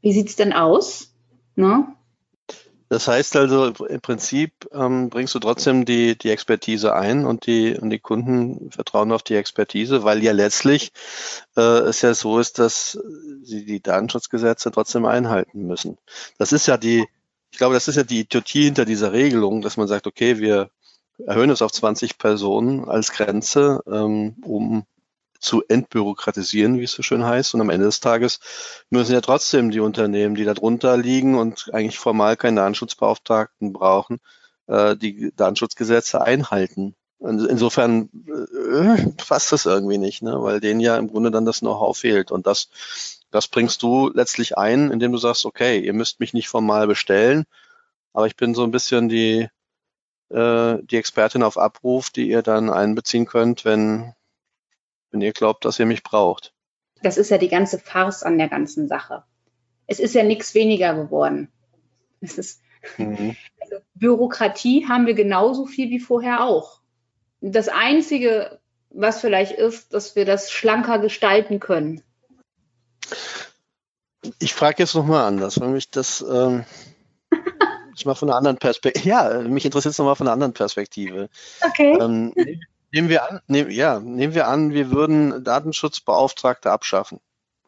Wie 0.01 0.13
sieht 0.13 0.29
es 0.29 0.35
denn 0.35 0.53
aus? 0.53 1.13
Ne? 1.55 1.87
Das 2.89 3.07
heißt 3.07 3.37
also, 3.37 3.67
im 3.67 4.01
Prinzip 4.01 4.51
ähm, 4.73 5.09
bringst 5.09 5.33
du 5.33 5.39
trotzdem 5.39 5.85
die, 5.85 6.17
die 6.17 6.29
Expertise 6.29 6.93
ein 6.93 7.25
und 7.25 7.45
die, 7.45 7.77
und 7.79 7.89
die 7.89 7.99
Kunden 7.99 8.69
vertrauen 8.69 9.13
auf 9.13 9.23
die 9.23 9.35
Expertise, 9.35 10.03
weil 10.03 10.21
ja 10.21 10.33
letztlich 10.33 10.91
äh, 11.55 11.61
es 11.61 12.01
ja 12.01 12.13
so 12.13 12.37
ist, 12.37 12.59
dass 12.59 12.99
sie 13.43 13.63
die 13.63 13.81
Datenschutzgesetze 13.81 14.71
trotzdem 14.71 15.05
einhalten 15.05 15.67
müssen. 15.67 15.99
Das 16.37 16.51
ist 16.51 16.67
ja 16.67 16.77
die, 16.77 17.05
ich 17.51 17.57
glaube, 17.57 17.75
das 17.75 17.87
ist 17.87 17.95
ja 17.95 18.03
die 18.03 18.21
Idiotie 18.21 18.65
hinter 18.65 18.83
dieser 18.83 19.13
Regelung, 19.13 19.61
dass 19.61 19.77
man 19.77 19.87
sagt, 19.87 20.05
okay, 20.05 20.39
wir 20.39 20.69
erhöhen 21.25 21.49
es 21.49 21.61
auf 21.61 21.71
20 21.71 22.17
Personen 22.17 22.89
als 22.89 23.13
Grenze, 23.13 23.81
ähm, 23.87 24.35
um 24.43 24.85
zu 25.41 25.63
entbürokratisieren, 25.67 26.79
wie 26.79 26.83
es 26.83 26.91
so 26.93 27.01
schön 27.03 27.25
heißt. 27.25 27.53
Und 27.53 27.61
am 27.61 27.69
Ende 27.69 27.87
des 27.87 27.99
Tages 27.99 28.39
müssen 28.89 29.13
ja 29.13 29.21
trotzdem 29.21 29.71
die 29.71 29.79
Unternehmen, 29.79 30.35
die 30.35 30.45
da 30.45 30.53
drunter 30.53 30.95
liegen 30.97 31.37
und 31.37 31.69
eigentlich 31.73 31.99
formal 31.99 32.37
keinen 32.37 32.55
Datenschutzbeauftragten 32.55 33.73
brauchen, 33.73 34.19
äh, 34.67 34.95
die 34.95 35.33
Datenschutzgesetze 35.35 36.21
einhalten. 36.21 36.95
Insofern 37.19 38.09
äh, 38.27 39.11
passt 39.27 39.51
das 39.51 39.65
irgendwie 39.65 39.99
nicht, 39.99 40.23
ne? 40.23 40.41
weil 40.41 40.59
denen 40.59 40.79
ja 40.79 40.97
im 40.97 41.07
Grunde 41.07 41.29
dann 41.29 41.45
das 41.45 41.59
Know-how 41.59 41.95
fehlt. 41.95 42.31
Und 42.31 42.47
das, 42.47 42.69
das 43.29 43.47
bringst 43.47 43.83
du 43.83 44.09
letztlich 44.13 44.57
ein, 44.57 44.91
indem 44.91 45.11
du 45.11 45.17
sagst, 45.17 45.45
okay, 45.45 45.79
ihr 45.79 45.93
müsst 45.93 46.19
mich 46.19 46.33
nicht 46.33 46.49
formal 46.49 46.87
bestellen, 46.87 47.45
aber 48.13 48.27
ich 48.27 48.35
bin 48.35 48.55
so 48.55 48.63
ein 48.63 48.71
bisschen 48.71 49.07
die, 49.07 49.47
äh, 50.29 50.77
die 50.81 50.97
Expertin 50.97 51.43
auf 51.43 51.57
Abruf, 51.57 52.09
die 52.09 52.27
ihr 52.27 52.41
dann 52.41 52.71
einbeziehen 52.71 53.25
könnt, 53.27 53.65
wenn, 53.65 54.13
wenn 55.11 55.21
ihr 55.21 55.33
glaubt, 55.33 55.65
dass 55.65 55.79
ihr 55.79 55.85
mich 55.85 56.03
braucht. 56.03 56.53
Das 57.03 57.17
ist 57.17 57.29
ja 57.29 57.37
die 57.37 57.49
ganze 57.49 57.79
Farce 57.79 58.23
an 58.23 58.37
der 58.37 58.49
ganzen 58.49 58.87
Sache. 58.87 59.23
Es 59.87 59.99
ist 59.99 60.15
ja 60.15 60.23
nichts 60.23 60.53
weniger 60.53 60.93
geworden. 60.93 61.51
Es 62.21 62.37
ist, 62.37 62.61
mhm. 62.97 63.35
also 63.59 63.77
Bürokratie 63.95 64.87
haben 64.87 65.07
wir 65.07 65.15
genauso 65.15 65.65
viel 65.65 65.89
wie 65.89 65.99
vorher 65.99 66.43
auch 66.43 66.81
das 67.41 67.67
Einzige, 67.67 68.59
was 68.91 69.19
vielleicht 69.19 69.53
ist, 69.53 69.93
dass 69.93 70.15
wir 70.15 70.25
das 70.25 70.51
schlanker 70.51 70.99
gestalten 70.99 71.59
können. 71.59 72.03
Ich 74.39 74.53
frage 74.53 74.77
jetzt 74.79 74.93
nochmal 74.93 75.25
anders, 75.25 75.59
weil 75.59 75.69
mich 75.69 75.89
das 75.89 76.21
ähm, 76.21 76.65
ich 77.95 78.05
mal 78.05 78.13
von 78.15 78.29
einer 78.29 78.37
anderen 78.37 78.57
Perspektive. 78.57 79.07
Ja, 79.07 79.41
mich 79.41 79.65
interessiert 79.65 79.93
es 79.93 79.97
nochmal 79.97 80.15
von 80.15 80.27
einer 80.27 80.33
anderen 80.33 80.53
Perspektive. 80.53 81.29
Okay. 81.61 81.97
Ähm, 81.99 82.33
nehmen 82.91 83.09
wir 83.09 83.29
an, 83.29 83.41
nehm, 83.47 83.69
ja, 83.69 83.99
nehmen 83.99 84.33
wir 84.33 84.47
an, 84.47 84.73
wir 84.73 84.91
würden 84.91 85.43
Datenschutzbeauftragte 85.43 86.71
abschaffen. 86.71 87.19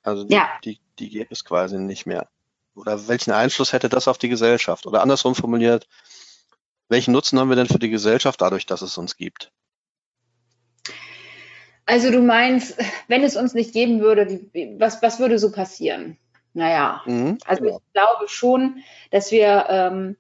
Also 0.02 0.24
die, 0.26 0.34
ja. 0.34 0.50
die, 0.64 0.80
die 1.00 1.10
gäbe 1.10 1.30
es 1.32 1.46
quasi 1.46 1.78
nicht 1.78 2.06
mehr. 2.06 2.28
Oder 2.76 3.08
welchen 3.08 3.32
Einfluss 3.32 3.74
hätte 3.74 3.90
das 3.90 4.08
auf 4.08 4.18
die 4.18 4.30
Gesellschaft? 4.30 4.86
Oder 4.86 5.02
andersrum 5.02 5.36
formuliert, 5.36 5.88
welchen 6.90 7.12
Nutzen 7.12 7.40
haben 7.40 7.50
wir 7.50 7.56
denn 7.56 7.68
für 7.68 7.80
die 7.80 7.90
Gesellschaft 7.90 8.42
dadurch, 8.42 8.66
dass 8.66 8.82
es 8.82 8.98
uns 8.98 9.16
gibt? 9.16 9.52
Also 11.86 12.12
du 12.12 12.22
meinst, 12.22 12.78
wenn 13.08 13.24
es 13.24 13.36
uns 13.36 13.54
nicht 13.54 13.74
geben 13.74 14.00
würde, 14.00 14.26
die, 14.26 14.76
was, 14.80 15.02
was 15.02 15.20
würde 15.20 15.38
so 15.38 15.52
passieren? 15.52 16.18
Naja, 16.54 17.02
mhm, 17.06 17.38
also 17.46 17.64
genau. 17.64 17.78
ich 17.78 17.94
glaube 17.94 18.30
schon, 18.30 18.84
dass 19.10 19.32
wir 19.32 19.66
ähm, 19.70 20.18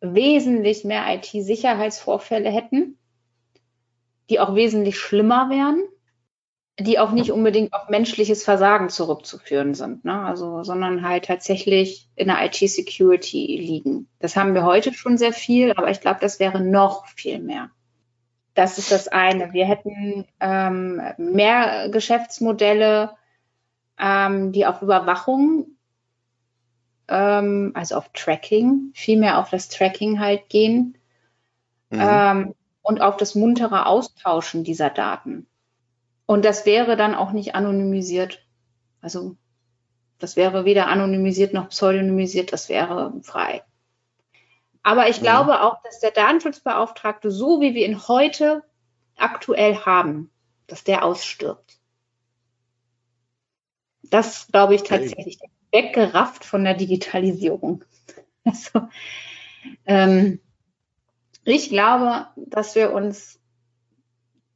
wesentlich 0.00 0.84
mehr 0.84 1.04
IT-Sicherheitsvorfälle 1.14 2.50
hätten, 2.50 2.98
die 4.30 4.40
auch 4.40 4.54
wesentlich 4.54 4.98
schlimmer 4.98 5.50
wären, 5.50 5.82
die 6.78 6.98
auch 6.98 7.10
nicht 7.10 7.30
unbedingt 7.30 7.72
auf 7.74 7.88
menschliches 7.88 8.44
Versagen 8.44 8.88
zurückzuführen 8.88 9.74
sind, 9.74 10.04
ne? 10.04 10.22
also, 10.22 10.62
sondern 10.62 11.06
halt 11.06 11.26
tatsächlich 11.26 12.08
in 12.16 12.28
der 12.28 12.42
IT-Security 12.46 13.58
liegen. 13.58 14.08
Das 14.18 14.36
haben 14.36 14.54
wir 14.54 14.64
heute 14.64 14.94
schon 14.94 15.18
sehr 15.18 15.32
viel, 15.32 15.72
aber 15.72 15.90
ich 15.90 16.00
glaube, 16.00 16.20
das 16.20 16.40
wäre 16.40 16.60
noch 16.60 17.06
viel 17.08 17.40
mehr. 17.40 17.70
Das 18.54 18.78
ist 18.78 18.90
das 18.90 19.08
eine. 19.08 19.52
Wir 19.52 19.66
hätten 19.66 20.26
ähm, 20.40 21.02
mehr 21.18 21.88
Geschäftsmodelle, 21.90 23.16
ähm, 23.98 24.52
die 24.52 24.64
auf 24.64 24.80
Überwachung, 24.80 25.76
ähm, 27.08 27.72
also 27.74 27.96
auf 27.96 28.08
Tracking, 28.12 28.92
viel 28.94 29.18
mehr 29.18 29.38
auf 29.38 29.50
das 29.50 29.68
Tracking 29.68 30.18
halt 30.18 30.48
gehen 30.48 30.96
mhm. 31.90 32.54
Und 32.82 33.00
auf 33.00 33.16
das 33.16 33.34
muntere 33.34 33.86
Austauschen 33.86 34.64
dieser 34.64 34.90
Daten. 34.90 35.46
Und 36.26 36.44
das 36.44 36.64
wäre 36.66 36.96
dann 36.96 37.14
auch 37.14 37.32
nicht 37.32 37.54
anonymisiert. 37.54 38.46
Also 39.00 39.36
das 40.18 40.36
wäre 40.36 40.64
weder 40.64 40.86
anonymisiert 40.86 41.54
noch 41.54 41.70
pseudonymisiert, 41.70 42.52
das 42.52 42.68
wäre 42.68 43.12
frei. 43.22 43.62
Aber 44.82 45.08
ich 45.08 45.18
mhm. 45.18 45.24
glaube 45.24 45.62
auch, 45.62 45.82
dass 45.82 46.00
der 46.00 46.10
Datenschutzbeauftragte, 46.10 47.30
so 47.30 47.60
wie 47.60 47.74
wir 47.74 47.86
ihn 47.86 48.06
heute 48.06 48.62
aktuell 49.16 49.76
haben, 49.76 50.30
dass 50.66 50.84
der 50.84 51.04
ausstirbt. 51.04 51.78
Das 54.02 54.48
glaube 54.48 54.74
ich 54.74 54.82
tatsächlich 54.82 55.38
okay. 55.40 55.50
weggerafft 55.72 56.44
von 56.44 56.64
der 56.64 56.74
Digitalisierung. 56.74 57.84
Also, 58.42 58.88
ähm, 59.84 60.40
ich 61.50 61.68
glaube, 61.68 62.26
dass 62.36 62.74
wir 62.74 62.92
uns 62.92 63.38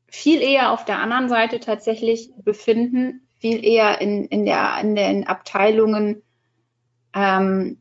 viel 0.06 0.40
eher 0.40 0.72
auf 0.72 0.84
der 0.84 0.98
anderen 0.98 1.28
Seite 1.28 1.60
tatsächlich 1.60 2.30
befinden, 2.36 3.26
viel 3.38 3.64
eher 3.64 4.00
in, 4.00 4.26
in, 4.26 4.44
der, 4.44 4.78
in 4.80 4.94
den 4.94 5.26
Abteilungen, 5.26 6.22
ähm, 7.14 7.78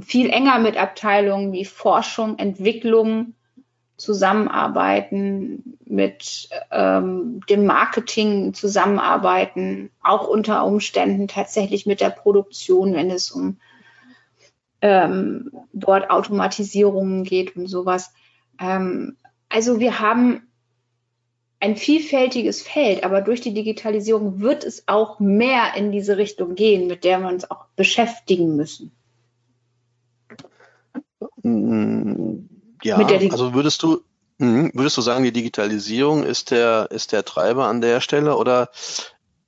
viel 0.00 0.30
enger 0.30 0.58
mit 0.58 0.76
Abteilungen 0.76 1.52
wie 1.52 1.64
Forschung, 1.64 2.38
Entwicklung 2.38 3.34
zusammenarbeiten, 3.96 5.78
mit 5.84 6.48
ähm, 6.70 7.40
dem 7.48 7.66
Marketing 7.66 8.54
zusammenarbeiten, 8.54 9.90
auch 10.02 10.28
unter 10.28 10.64
Umständen 10.64 11.26
tatsächlich 11.26 11.86
mit 11.86 12.00
der 12.00 12.10
Produktion, 12.10 12.94
wenn 12.94 13.10
es 13.10 13.32
um 13.32 13.58
ähm, 14.80 15.50
dort 15.72 16.10
Automatisierungen 16.10 17.24
geht 17.24 17.56
und 17.56 17.66
sowas. 17.66 18.12
Ähm, 18.60 19.16
also 19.48 19.80
wir 19.80 19.98
haben 19.98 20.42
ein 21.60 21.76
vielfältiges 21.76 22.62
Feld, 22.62 23.02
aber 23.04 23.20
durch 23.20 23.40
die 23.40 23.54
Digitalisierung 23.54 24.40
wird 24.40 24.64
es 24.64 24.84
auch 24.86 25.18
mehr 25.18 25.74
in 25.76 25.90
diese 25.90 26.16
Richtung 26.16 26.54
gehen, 26.54 26.86
mit 26.86 27.02
der 27.04 27.20
wir 27.20 27.28
uns 27.28 27.50
auch 27.50 27.64
beschäftigen 27.74 28.54
müssen. 28.54 28.92
Mm, 31.42 32.48
ja, 32.82 32.96
also 32.96 33.54
würdest 33.54 33.82
du, 33.82 34.02
hm, 34.38 34.70
würdest 34.74 34.96
du 34.96 35.00
sagen, 35.00 35.24
die 35.24 35.32
Digitalisierung 35.32 36.22
ist 36.22 36.52
der, 36.52 36.88
ist 36.92 37.10
der 37.10 37.24
Treiber 37.24 37.66
an 37.66 37.80
der 37.80 38.00
Stelle 38.00 38.36
oder 38.36 38.70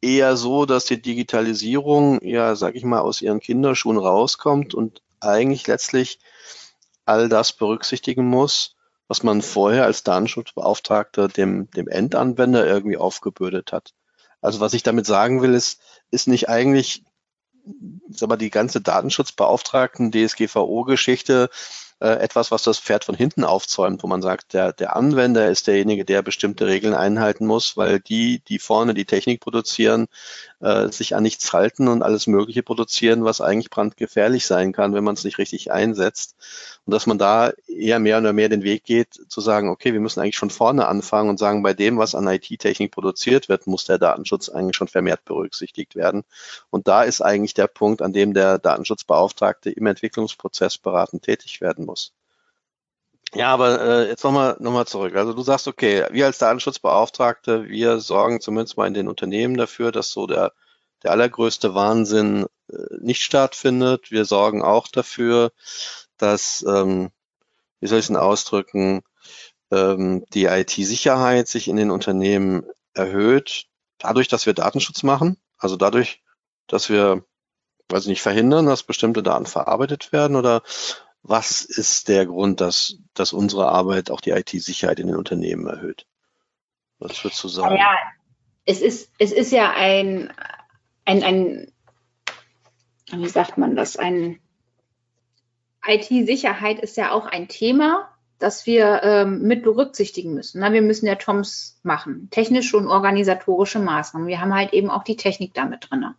eher 0.02 0.36
so, 0.36 0.66
dass 0.66 0.86
die 0.86 1.00
Digitalisierung 1.00 2.18
ja, 2.24 2.56
sag 2.56 2.74
ich 2.74 2.84
mal, 2.84 3.00
aus 3.00 3.22
ihren 3.22 3.38
Kinderschuhen 3.38 3.98
rauskommt 3.98 4.74
und 4.74 5.02
eigentlich 5.20 5.66
letztlich 5.66 6.18
all 7.04 7.28
das 7.28 7.52
berücksichtigen 7.52 8.26
muss, 8.26 8.76
was 9.08 9.22
man 9.22 9.42
vorher 9.42 9.84
als 9.84 10.04
Datenschutzbeauftragter 10.04 11.28
dem, 11.28 11.70
dem 11.70 11.88
Endanwender 11.88 12.66
irgendwie 12.66 12.96
aufgebürdet 12.96 13.72
hat. 13.72 13.92
Also 14.40 14.60
was 14.60 14.74
ich 14.74 14.82
damit 14.82 15.06
sagen 15.06 15.42
will, 15.42 15.54
ist, 15.54 15.80
ist 16.10 16.28
nicht 16.28 16.48
eigentlich 16.48 17.04
sag 18.08 18.28
mal, 18.28 18.36
die 18.36 18.50
ganze 18.50 18.80
Datenschutzbeauftragten, 18.80 20.12
DSGVO-Geschichte 20.12 21.50
äh, 22.00 22.12
etwas, 22.14 22.50
was 22.50 22.62
das 22.62 22.78
Pferd 22.78 23.04
von 23.04 23.14
hinten 23.14 23.44
aufzäumt, 23.44 24.02
wo 24.02 24.06
man 24.06 24.22
sagt, 24.22 24.54
der, 24.54 24.72
der 24.72 24.96
Anwender 24.96 25.50
ist 25.50 25.66
derjenige, 25.66 26.04
der 26.06 26.22
bestimmte 26.22 26.66
Regeln 26.66 26.94
einhalten 26.94 27.46
muss, 27.46 27.76
weil 27.76 28.00
die, 28.00 28.40
die 28.48 28.58
vorne 28.58 28.94
die 28.94 29.04
Technik 29.04 29.40
produzieren, 29.40 30.06
äh, 30.60 30.88
sich 30.88 31.14
an 31.14 31.22
nichts 31.22 31.52
halten 31.52 31.88
und 31.88 32.02
alles 32.02 32.26
Mögliche 32.26 32.62
produzieren, 32.62 33.24
was 33.24 33.42
eigentlich 33.42 33.70
brandgefährlich 33.70 34.46
sein 34.46 34.72
kann, 34.72 34.94
wenn 34.94 35.04
man 35.04 35.14
es 35.14 35.24
nicht 35.24 35.38
richtig 35.38 35.72
einsetzt. 35.72 36.36
Und 36.86 36.94
dass 36.94 37.06
man 37.06 37.18
da 37.18 37.52
eher 37.68 37.98
mehr 37.98 38.18
oder 38.18 38.32
mehr 38.32 38.48
den 38.48 38.62
Weg 38.62 38.84
geht, 38.84 39.20
zu 39.28 39.40
sagen, 39.42 39.68
okay, 39.68 39.92
wir 39.92 40.00
müssen 40.00 40.20
eigentlich 40.20 40.36
schon 40.36 40.50
vorne 40.50 40.86
anfangen 40.86 41.28
und 41.28 41.38
sagen, 41.38 41.62
bei 41.62 41.74
dem, 41.74 41.98
was 41.98 42.14
an 42.14 42.26
IT-Technik 42.26 42.92
produziert 42.92 43.48
wird, 43.50 43.66
muss 43.66 43.84
der 43.84 43.98
Datenschutz 43.98 44.48
eigentlich 44.48 44.76
schon 44.76 44.88
vermehrt 44.88 45.24
berücksichtigt 45.26 45.96
werden. 45.96 46.24
Und 46.70 46.88
da 46.88 47.02
ist 47.02 47.20
eigentlich 47.20 47.52
der 47.52 47.66
Punkt, 47.66 48.00
an 48.00 48.14
dem 48.14 48.32
der 48.32 48.58
Datenschutzbeauftragte 48.58 49.70
im 49.70 49.86
Entwicklungsprozess 49.86 50.78
beratend 50.78 51.24
tätig 51.24 51.60
werden 51.60 51.89
muss. 51.90 52.14
Ja, 53.34 53.48
aber 53.52 53.80
äh, 53.80 54.08
jetzt 54.08 54.24
nochmal 54.24 54.56
noch 54.58 54.72
mal 54.72 54.86
zurück. 54.86 55.14
Also 55.14 55.32
du 55.32 55.42
sagst, 55.42 55.68
okay, 55.68 56.04
wir 56.10 56.26
als 56.26 56.38
Datenschutzbeauftragte, 56.38 57.68
wir 57.68 58.00
sorgen 58.00 58.40
zumindest 58.40 58.76
mal 58.76 58.88
in 58.88 58.94
den 58.94 59.08
Unternehmen 59.08 59.56
dafür, 59.56 59.92
dass 59.92 60.10
so 60.10 60.26
der, 60.26 60.52
der 61.04 61.12
allergrößte 61.12 61.74
Wahnsinn 61.74 62.46
äh, 62.72 62.76
nicht 63.00 63.22
stattfindet. 63.22 64.10
Wir 64.10 64.24
sorgen 64.24 64.62
auch 64.62 64.88
dafür, 64.88 65.52
dass, 66.16 66.64
ähm, 66.68 67.10
wie 67.80 67.86
soll 67.86 67.98
ich 67.98 68.04
es 68.04 68.08
denn 68.08 68.16
ausdrücken, 68.16 69.02
ähm, 69.70 70.24
die 70.34 70.46
IT-Sicherheit 70.46 71.48
sich 71.48 71.68
in 71.68 71.76
den 71.76 71.92
Unternehmen 71.92 72.64
erhöht, 72.94 73.66
dadurch, 73.98 74.28
dass 74.28 74.46
wir 74.46 74.54
Datenschutz 74.54 75.04
machen, 75.04 75.36
also 75.58 75.76
dadurch, 75.76 76.22
dass 76.66 76.88
wir, 76.88 77.24
weiß 77.88 78.02
ich 78.02 78.08
nicht, 78.08 78.22
verhindern, 78.22 78.66
dass 78.66 78.82
bestimmte 78.82 79.22
Daten 79.22 79.46
verarbeitet 79.46 80.12
werden 80.12 80.36
oder 80.36 80.62
was 81.22 81.62
ist 81.62 82.08
der 82.08 82.26
Grund, 82.26 82.60
dass, 82.60 82.96
dass 83.14 83.32
unsere 83.32 83.68
Arbeit 83.68 84.10
auch 84.10 84.20
die 84.20 84.30
IT-Sicherheit 84.30 85.00
in 85.00 85.08
den 85.08 85.16
Unternehmen 85.16 85.66
erhöht? 85.66 86.06
Was 86.98 87.22
würdest 87.24 87.42
du 87.44 87.48
sagen? 87.48 87.76
Ja, 87.76 87.96
es 88.64 88.80
ist, 88.80 89.10
es 89.18 89.32
ist 89.32 89.52
ja 89.52 89.72
ein, 89.72 90.32
ein, 91.04 91.22
ein, 91.22 91.72
wie 93.12 93.28
sagt 93.28 93.58
man 93.58 93.76
das, 93.76 93.96
ein 93.96 94.40
IT-Sicherheit 95.86 96.78
ist 96.78 96.96
ja 96.96 97.12
auch 97.12 97.26
ein 97.26 97.48
Thema, 97.48 98.08
das 98.38 98.66
wir 98.66 99.02
ähm, 99.02 99.42
mit 99.42 99.62
berücksichtigen 99.62 100.34
müssen. 100.34 100.60
Na, 100.60 100.72
wir 100.72 100.82
müssen 100.82 101.06
ja 101.06 101.14
TOMS 101.14 101.78
machen, 101.82 102.28
technische 102.30 102.76
und 102.76 102.88
organisatorische 102.88 103.78
Maßnahmen. 103.78 104.28
Wir 104.28 104.40
haben 104.40 104.54
halt 104.54 104.72
eben 104.72 104.90
auch 104.90 105.04
die 105.04 105.16
Technik 105.16 105.54
damit 105.54 105.88
drin. 105.90 106.14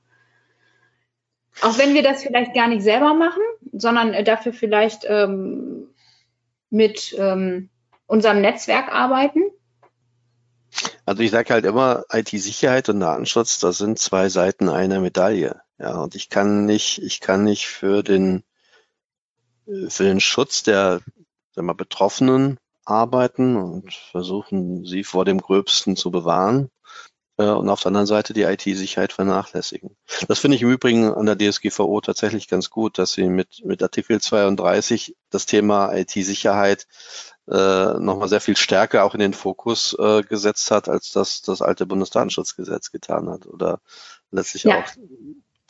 Auch 1.61 1.77
wenn 1.77 1.93
wir 1.93 2.03
das 2.03 2.23
vielleicht 2.23 2.53
gar 2.53 2.67
nicht 2.67 2.83
selber 2.83 3.13
machen, 3.13 3.41
sondern 3.71 4.25
dafür 4.25 4.53
vielleicht 4.53 5.05
ähm, 5.07 5.87
mit 6.69 7.15
ähm, 7.17 7.69
unserem 8.07 8.41
Netzwerk 8.41 8.91
arbeiten? 8.91 9.41
Also 11.05 11.23
ich 11.23 11.31
sage 11.31 11.53
halt 11.53 11.65
immer, 11.65 12.05
IT-Sicherheit 12.11 12.89
und 12.89 12.99
Datenschutz, 12.99 13.59
das 13.59 13.77
sind 13.77 13.99
zwei 13.99 14.29
Seiten 14.29 14.69
einer 14.69 14.99
Medaille. 14.99 15.61
Ja, 15.77 15.99
und 16.01 16.15
ich 16.15 16.29
kann 16.29 16.65
nicht, 16.65 17.01
ich 17.01 17.19
kann 17.19 17.43
nicht 17.43 17.67
für 17.67 18.03
den, 18.03 18.43
für 19.65 20.03
den 20.03 20.19
Schutz 20.19 20.63
der 20.63 21.01
sagen 21.53 21.67
wir, 21.67 21.75
Betroffenen 21.75 22.57
arbeiten 22.85 23.55
und 23.57 23.93
versuchen, 23.93 24.85
sie 24.85 25.03
vor 25.03 25.25
dem 25.25 25.39
Gröbsten 25.39 25.95
zu 25.95 26.11
bewahren 26.11 26.69
äh, 27.41 27.49
und 27.49 27.69
auf 27.69 27.81
der 27.81 27.87
anderen 27.87 28.07
Seite 28.07 28.33
die 28.33 28.43
IT-Sicherheit 28.43 29.13
vernachlässigen. 29.13 29.95
Das 30.27 30.39
finde 30.39 30.55
ich 30.55 30.63
im 30.63 30.71
Übrigen 30.71 31.13
an 31.13 31.25
der 31.25 31.37
DSGVO 31.37 32.01
tatsächlich 32.01 32.47
ganz 32.47 32.69
gut, 32.69 32.97
dass 32.97 33.13
sie 33.13 33.27
mit, 33.27 33.63
mit 33.65 33.81
Artikel 33.81 34.21
32 34.21 35.15
das 35.29 35.45
Thema 35.45 35.93
IT-Sicherheit 35.93 36.87
äh, 37.49 37.99
nochmal 37.99 38.29
sehr 38.29 38.41
viel 38.41 38.55
stärker 38.55 39.03
auch 39.03 39.13
in 39.13 39.19
den 39.19 39.33
Fokus 39.33 39.95
äh, 39.99 40.21
gesetzt 40.21 40.71
hat, 40.71 40.89
als 40.89 41.11
das 41.11 41.41
das 41.41 41.61
alte 41.61 41.85
Bundesdatenschutzgesetz 41.85 42.91
getan 42.91 43.29
hat 43.29 43.47
oder 43.47 43.81
letztlich 44.31 44.63
ja. 44.63 44.79
auch 44.79 44.85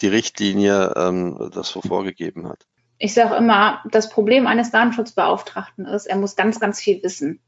die 0.01 0.08
Richtlinie 0.08 0.94
ähm, 0.96 1.51
das 1.54 1.70
so 1.70 1.82
vorgegeben 1.82 2.48
hat. 2.48 2.68
Ich 2.98 3.13
sage 3.13 3.36
immer, 3.36 3.82
das 3.90 4.10
Problem 4.10 4.46
eines 4.46 4.70
Datenschutzbeauftragten 4.70 5.86
ist, 5.86 6.06
er 6.06 6.18
muss 6.18 6.36
ganz, 6.36 6.60
ganz 6.60 6.80
viel 6.80 7.01
wissen. 7.01 7.42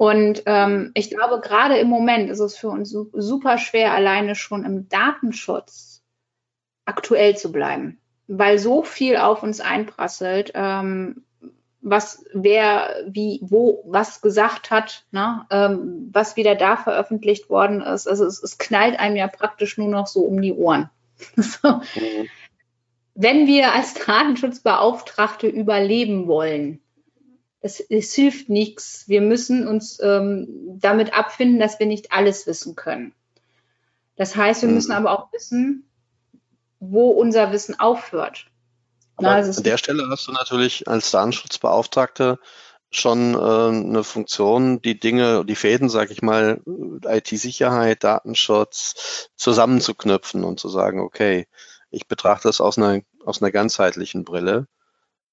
Und 0.00 0.44
ähm, 0.46 0.92
ich 0.94 1.10
glaube, 1.10 1.42
gerade 1.42 1.76
im 1.76 1.88
Moment 1.88 2.30
ist 2.30 2.40
es 2.40 2.56
für 2.56 2.70
uns 2.70 2.88
super 3.12 3.58
schwer, 3.58 3.92
alleine 3.92 4.34
schon 4.34 4.64
im 4.64 4.88
Datenschutz 4.88 6.02
aktuell 6.86 7.36
zu 7.36 7.52
bleiben, 7.52 7.98
weil 8.26 8.58
so 8.58 8.82
viel 8.82 9.18
auf 9.18 9.42
uns 9.42 9.60
einprasselt. 9.60 10.52
Ähm, 10.54 11.26
was 11.82 12.24
wer 12.32 13.04
wie 13.08 13.40
wo 13.42 13.84
was 13.88 14.22
gesagt 14.22 14.70
hat, 14.70 15.04
ne, 15.10 15.44
ähm, 15.50 16.08
was 16.14 16.34
wieder 16.34 16.54
da 16.54 16.78
veröffentlicht 16.78 17.50
worden 17.50 17.82
ist. 17.82 18.08
Also 18.08 18.24
es, 18.24 18.42
es, 18.42 18.56
knallt 18.56 18.98
einem 18.98 19.16
ja 19.16 19.28
praktisch 19.28 19.76
nur 19.76 19.88
noch 19.88 20.06
so 20.06 20.20
um 20.22 20.40
die 20.40 20.54
Ohren. 20.54 20.88
so. 21.36 21.68
mhm. 21.68 22.26
Wenn 23.14 23.46
wir 23.46 23.74
als 23.74 23.92
Datenschutzbeauftragte 23.92 25.46
überleben 25.46 26.26
wollen, 26.26 26.80
es, 27.60 27.80
es 27.80 28.14
hilft 28.14 28.48
nichts. 28.48 29.04
Wir 29.08 29.20
müssen 29.20 29.66
uns 29.66 30.00
ähm, 30.02 30.48
damit 30.80 31.12
abfinden, 31.12 31.58
dass 31.58 31.78
wir 31.78 31.86
nicht 31.86 32.12
alles 32.12 32.46
wissen 32.46 32.74
können. 32.74 33.14
Das 34.16 34.36
heißt, 34.36 34.62
wir 34.62 34.68
mhm. 34.68 34.74
müssen 34.76 34.92
aber 34.92 35.12
auch 35.12 35.32
wissen, 35.32 35.88
wo 36.78 37.10
unser 37.10 37.52
Wissen 37.52 37.78
aufhört. 37.78 38.46
Na, 39.20 39.36
an 39.36 39.62
der 39.62 39.76
Stelle 39.76 40.08
hast 40.10 40.26
du 40.26 40.32
natürlich 40.32 40.88
als 40.88 41.10
Datenschutzbeauftragte 41.10 42.38
schon 42.90 43.34
äh, 43.34 43.38
eine 43.38 44.02
Funktion, 44.02 44.82
die 44.82 44.98
Dinge, 44.98 45.44
die 45.44 45.54
Fäden, 45.54 45.88
sage 45.88 46.12
ich 46.12 46.22
mal, 46.22 46.60
IT-Sicherheit, 47.06 48.02
Datenschutz 48.02 49.28
zusammenzuknüpfen 49.36 50.42
und 50.42 50.58
zu 50.58 50.68
sagen, 50.68 51.00
okay, 51.00 51.46
ich 51.90 52.08
betrachte 52.08 52.48
das 52.48 52.60
aus 52.60 52.78
einer, 52.78 53.02
aus 53.24 53.42
einer 53.42 53.52
ganzheitlichen 53.52 54.24
Brille, 54.24 54.66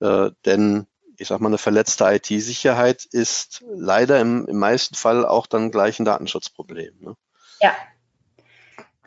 äh, 0.02 0.32
denn 0.46 0.88
ich 1.18 1.28
sag 1.28 1.40
mal, 1.40 1.50
eine 1.50 1.58
verletzte 1.58 2.06
IT-Sicherheit 2.06 3.06
ist 3.06 3.64
leider 3.74 4.20
im, 4.20 4.46
im 4.48 4.58
meisten 4.58 4.96
Fall 4.96 5.26
auch 5.26 5.48
dann 5.48 5.72
gleich 5.72 6.00
ein 6.00 6.06
Datenschutzproblem. 6.06 6.94
Ne? 7.00 7.16
Ja, 7.60 7.74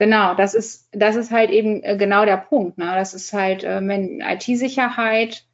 Genau, 0.00 0.34
das 0.34 0.54
ist, 0.54 0.88
das 0.92 1.14
ist 1.14 1.30
halt 1.30 1.50
eben 1.50 1.82
äh, 1.82 1.94
genau 1.98 2.24
der 2.24 2.38
Punkt. 2.38 2.78
Ne? 2.78 2.86
Das 2.86 3.12
ist 3.12 3.34
halt, 3.34 3.64
äh, 3.64 3.86
wenn 3.86 4.22
IT-Sicherheit, 4.22 5.44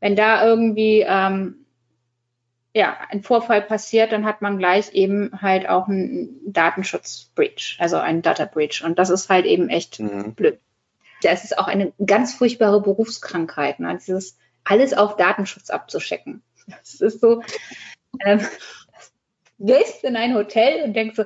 wenn 0.00 0.14
da 0.14 0.46
irgendwie 0.46 1.00
ähm, 1.08 1.64
ja, 2.74 2.94
ein 3.08 3.22
Vorfall 3.22 3.62
passiert, 3.62 4.12
dann 4.12 4.26
hat 4.26 4.42
man 4.42 4.58
gleich 4.58 4.92
eben 4.92 5.40
halt 5.40 5.66
auch 5.66 5.88
einen 5.88 6.38
Datenschutz-Breach, 6.44 7.78
also 7.80 7.96
einen 7.96 8.20
Data-Breach. 8.20 8.84
Und 8.84 8.98
das 8.98 9.08
ist 9.08 9.30
halt 9.30 9.46
eben 9.46 9.70
echt 9.70 9.98
mhm. 9.98 10.34
blöd. 10.34 10.60
Das 11.22 11.44
ist 11.44 11.58
auch 11.58 11.66
eine 11.66 11.94
ganz 12.04 12.34
furchtbare 12.34 12.82
Berufskrankheit, 12.82 13.80
ne? 13.80 13.96
dieses 13.96 14.36
alles 14.66 14.92
auf 14.92 15.16
Datenschutz 15.16 15.70
abzuschecken. 15.70 16.42
Das 16.66 17.00
ist 17.00 17.20
so, 17.20 17.42
ähm, 18.24 18.40
du 19.58 19.66
gehst 19.66 20.04
in 20.04 20.16
ein 20.16 20.34
Hotel 20.34 20.82
und 20.82 20.94
denkst 20.94 21.16
so, 21.16 21.24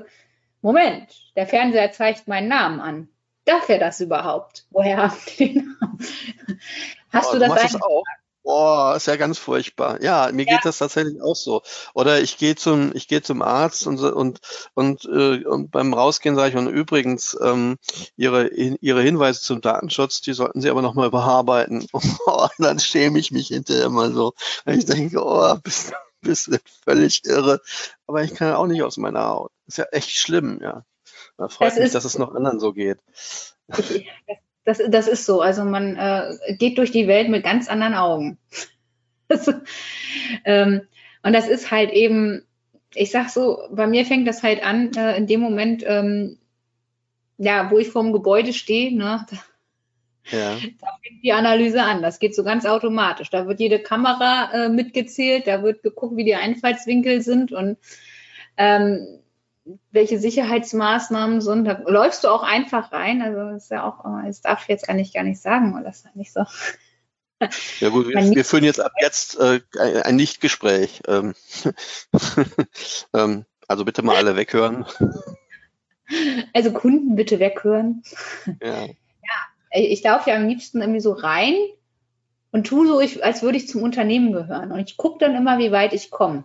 Moment, 0.62 1.34
der 1.36 1.46
Fernseher 1.46 1.90
zeigt 1.92 2.28
meinen 2.28 2.48
Namen 2.48 2.80
an. 2.80 3.08
Darf 3.46 3.68
er 3.70 3.78
das 3.78 4.00
überhaupt? 4.00 4.66
Woher 4.70 4.98
haben 4.98 5.16
die 5.38 5.54
den 5.54 5.76
Namen? 5.80 5.98
Hast 7.10 7.30
oh, 7.30 7.32
du 7.32 7.38
das, 7.38 7.62
das 7.62 7.82
auch? 7.82 8.04
Boah, 8.42 8.96
ist 8.96 9.06
ja 9.06 9.16
ganz 9.16 9.38
furchtbar. 9.38 10.02
Ja, 10.02 10.30
mir 10.32 10.46
ja. 10.46 10.54
geht 10.54 10.64
das 10.64 10.78
tatsächlich 10.78 11.20
auch 11.22 11.36
so. 11.36 11.62
Oder 11.94 12.20
ich 12.20 12.38
gehe 12.38 12.54
zum, 12.56 12.94
ich 12.94 13.06
gehe 13.06 13.20
zum 13.20 13.42
Arzt 13.42 13.86
und 13.86 14.00
und 14.00 14.40
und, 14.74 15.04
äh, 15.04 15.44
und 15.44 15.70
beim 15.70 15.92
Rausgehen 15.92 16.36
sage 16.36 16.50
ich 16.50 16.56
und 16.56 16.68
übrigens 16.68 17.36
ähm, 17.42 17.76
ihre 18.16 18.48
ihre 18.48 19.02
Hinweise 19.02 19.42
zum 19.42 19.60
Datenschutz, 19.60 20.22
die 20.22 20.32
sollten 20.32 20.62
Sie 20.62 20.70
aber 20.70 20.82
noch 20.82 20.94
mal 20.94 21.06
überarbeiten. 21.06 21.86
Oh, 22.26 22.48
dann 22.58 22.78
schäme 22.78 23.18
ich 23.18 23.30
mich 23.30 23.48
hinterher 23.48 23.88
mal 23.88 24.12
so. 24.12 24.34
Ich 24.66 24.84
denke, 24.84 25.22
oh, 25.24 25.56
bist, 25.62 25.92
bist 26.20 26.48
du 26.48 26.58
völlig 26.84 27.24
irre. 27.24 27.60
Aber 28.06 28.22
ich 28.22 28.34
kann 28.34 28.54
auch 28.54 28.66
nicht 28.66 28.82
aus 28.82 28.96
meiner 28.96 29.26
Haut. 29.26 29.52
Ist 29.66 29.78
ja 29.78 29.84
echt 29.92 30.10
schlimm, 30.10 30.60
ja. 30.62 30.84
Da 31.36 31.48
freut 31.48 31.68
das 31.68 31.76
mich, 31.76 31.86
ist, 31.86 31.94
dass 31.94 32.04
es 32.04 32.18
noch 32.18 32.34
anderen 32.34 32.60
so 32.60 32.72
geht. 32.72 32.98
Das, 33.68 33.84
das 34.64 35.08
ist 35.08 35.26
so. 35.26 35.40
Also 35.40 35.64
man 35.64 35.96
äh, 35.96 36.56
geht 36.58 36.78
durch 36.78 36.90
die 36.90 37.08
Welt 37.08 37.28
mit 37.28 37.44
ganz 37.44 37.68
anderen 37.68 37.94
Augen. 37.94 38.38
also, 39.28 39.52
ähm, 40.44 40.82
und 41.22 41.32
das 41.32 41.48
ist 41.48 41.70
halt 41.70 41.92
eben, 41.92 42.44
ich 42.94 43.10
sag 43.10 43.30
so, 43.30 43.58
bei 43.70 43.86
mir 43.86 44.04
fängt 44.04 44.26
das 44.26 44.42
halt 44.42 44.62
an, 44.62 44.92
äh, 44.94 45.16
in 45.16 45.26
dem 45.26 45.40
Moment, 45.40 45.84
ähm, 45.86 46.38
ja, 47.38 47.70
wo 47.70 47.78
ich 47.78 47.88
vorm 47.88 48.12
Gebäude 48.12 48.52
stehe, 48.52 48.94
ne, 48.94 49.26
da, 50.30 50.36
ja. 50.36 50.54
da 50.80 50.86
fängt 51.02 51.22
die 51.22 51.32
Analyse 51.32 51.82
an. 51.82 52.02
Das 52.02 52.18
geht 52.18 52.34
so 52.34 52.44
ganz 52.44 52.66
automatisch. 52.66 53.30
Da 53.30 53.46
wird 53.46 53.60
jede 53.60 53.78
Kamera 53.78 54.50
äh, 54.52 54.68
mitgezählt, 54.68 55.46
da 55.46 55.62
wird 55.62 55.82
geguckt, 55.82 56.16
wie 56.16 56.24
die 56.24 56.34
Einfallswinkel 56.34 57.22
sind 57.22 57.52
und 57.52 57.78
ähm, 58.56 59.20
welche 59.90 60.18
Sicherheitsmaßnahmen 60.18 61.40
sind. 61.40 61.64
Da 61.64 61.80
läufst 61.86 62.24
du 62.24 62.28
auch 62.28 62.42
einfach 62.42 62.92
rein. 62.92 63.22
Also 63.22 63.38
das 63.52 63.64
ist 63.64 63.70
ja 63.70 63.84
auch, 63.84 64.04
das 64.24 64.40
darf 64.40 64.62
ich 64.62 64.68
jetzt 64.68 64.88
eigentlich 64.88 65.12
gar 65.12 65.24
nicht 65.24 65.40
sagen, 65.40 65.74
weil 65.74 65.84
das 65.84 66.04
ist 66.04 66.16
nicht 66.16 66.32
so. 66.32 66.44
Ja 67.80 67.88
gut, 67.88 68.08
wir, 68.08 68.16
wir 68.16 68.44
führen 68.44 68.64
jetzt 68.64 68.80
ab 68.80 68.92
jetzt 69.00 69.40
äh, 69.40 69.60
ein 70.04 70.16
Nichtgespräch. 70.16 71.02
Ähm, 71.08 71.34
ähm, 73.14 73.46
also 73.66 73.84
bitte 73.84 74.02
mal 74.02 74.16
alle 74.16 74.36
weghören. 74.36 74.84
Also 76.52 76.72
Kunden 76.72 77.16
bitte 77.16 77.38
weghören. 77.38 78.02
Ja. 78.62 78.84
ja, 78.84 78.92
ich 79.72 80.02
laufe 80.02 80.30
ja 80.30 80.36
am 80.36 80.48
liebsten 80.48 80.80
irgendwie 80.80 81.00
so 81.00 81.12
rein 81.12 81.54
und 82.50 82.66
tue 82.66 82.86
so, 82.86 82.98
als 83.22 83.42
würde 83.42 83.58
ich 83.58 83.68
zum 83.68 83.82
Unternehmen 83.82 84.32
gehören. 84.32 84.72
Und 84.72 84.80
ich 84.80 84.96
gucke 84.96 85.24
dann 85.24 85.36
immer, 85.36 85.58
wie 85.58 85.72
weit 85.72 85.92
ich 85.92 86.10
komme. 86.10 86.44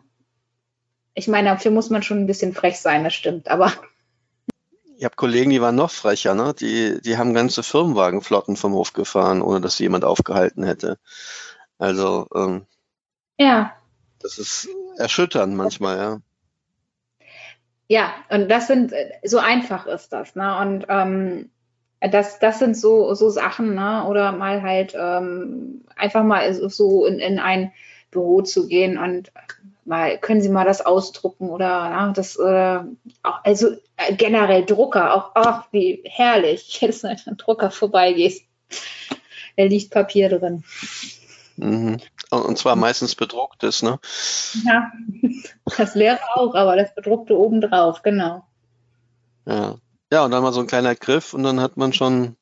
Ich 1.16 1.30
meine, 1.30 1.50
dafür 1.50 1.72
muss 1.72 1.90
man 1.90 2.04
schon 2.04 2.20
ein 2.20 2.28
bisschen 2.28 2.54
frech 2.54 2.78
sein, 2.78 3.04
das 3.04 3.14
stimmt, 3.14 3.48
aber. 3.48 3.74
Ich 4.98 5.04
habe 5.04 5.18
Kollegen, 5.18 5.50
die 5.50 5.60
waren 5.60 5.76
noch 5.76 5.92
frecher, 5.92 6.36
ne? 6.36 6.54
Die, 6.58 7.02
die 7.02 7.18
haben 7.18 7.34
ganze 7.34 7.64
Firmenwagenflotten 7.64 8.56
vom 8.56 8.72
Hof 8.72 8.94
gefahren, 8.94 9.42
ohne 9.42 9.60
dass 9.60 9.76
sie 9.76 9.84
jemand 9.84 10.06
aufgehalten 10.06 10.64
hätte. 10.64 11.00
Also, 11.78 12.28
ähm, 12.34 12.66
ja. 13.38 13.74
Das 14.22 14.38
ist 14.38 14.70
erschütternd 14.98 15.54
manchmal, 15.54 15.98
ja. 15.98 16.22
Ja, 17.90 18.14
und 18.30 18.50
das 18.50 18.68
sind, 18.68 18.94
so 19.26 19.38
einfach 19.38 19.86
ist 19.86 20.14
das, 20.14 20.34
ne? 20.36 20.58
Und 20.60 20.86
ähm, 20.88 21.50
das, 22.00 22.40
das 22.40 22.60
sind 22.60 22.78
so, 22.78 23.14
so 23.16 23.30
Sachen, 23.30 23.76
ne? 23.76 24.06
Oder 24.08 24.32
mal 24.32 24.62
halt 24.62 24.96
ähm, 24.98 25.84
einfach 25.98 26.24
mal 26.24 26.54
so 26.54 27.06
in, 27.06 27.20
in 27.20 27.38
ein 27.38 27.74
Büro 28.12 28.42
zu 28.44 28.70
gehen 28.70 28.98
und 28.98 29.34
mal, 29.86 30.18
können 30.18 30.42
Sie 30.42 30.50
mal 30.50 30.66
das 30.66 30.86
ausdrucken 30.86 31.50
oder 31.50 31.66
ja, 31.66 32.12
das, 32.14 32.36
äh, 32.38 32.80
auch, 33.24 33.44
also 33.44 33.70
äh, 33.98 34.16
generell 34.16 34.66
Drucker, 34.66 35.14
auch, 35.14 35.32
ach, 35.36 35.68
wie 35.72 36.02
herrlich, 36.06 36.82
jetzt 36.82 37.04
wenn 37.04 37.18
ein 37.26 37.38
Drucker 37.38 37.72
vorbeigehst, 37.72 38.44
da 39.58 39.64
liegt 39.64 39.92
Papier 39.92 40.30
drin. 40.30 40.64
Mhm. 41.58 41.98
Und 42.32 42.58
zwar 42.58 42.76
meistens 42.76 43.16
bedrucktes, 43.16 43.82
ne? 43.82 44.00
Ja, 44.66 44.92
das 45.78 45.96
leere 45.96 46.20
auch, 46.34 46.54
aber 46.56 46.76
das 46.76 46.94
bedruckte 46.94 47.38
obendrauf, 47.38 48.02
genau. 48.02 48.46
Ja. 49.46 49.78
Ja, 50.12 50.24
und 50.24 50.32
dann 50.32 50.44
mal 50.44 50.54
so 50.54 50.60
ein 50.60 50.68
kleiner 50.68 50.96
Griff 50.96 51.34
und 51.34 51.44
dann 51.44 51.60
hat 51.60 51.78
man 51.78 51.94
schon 51.94 52.36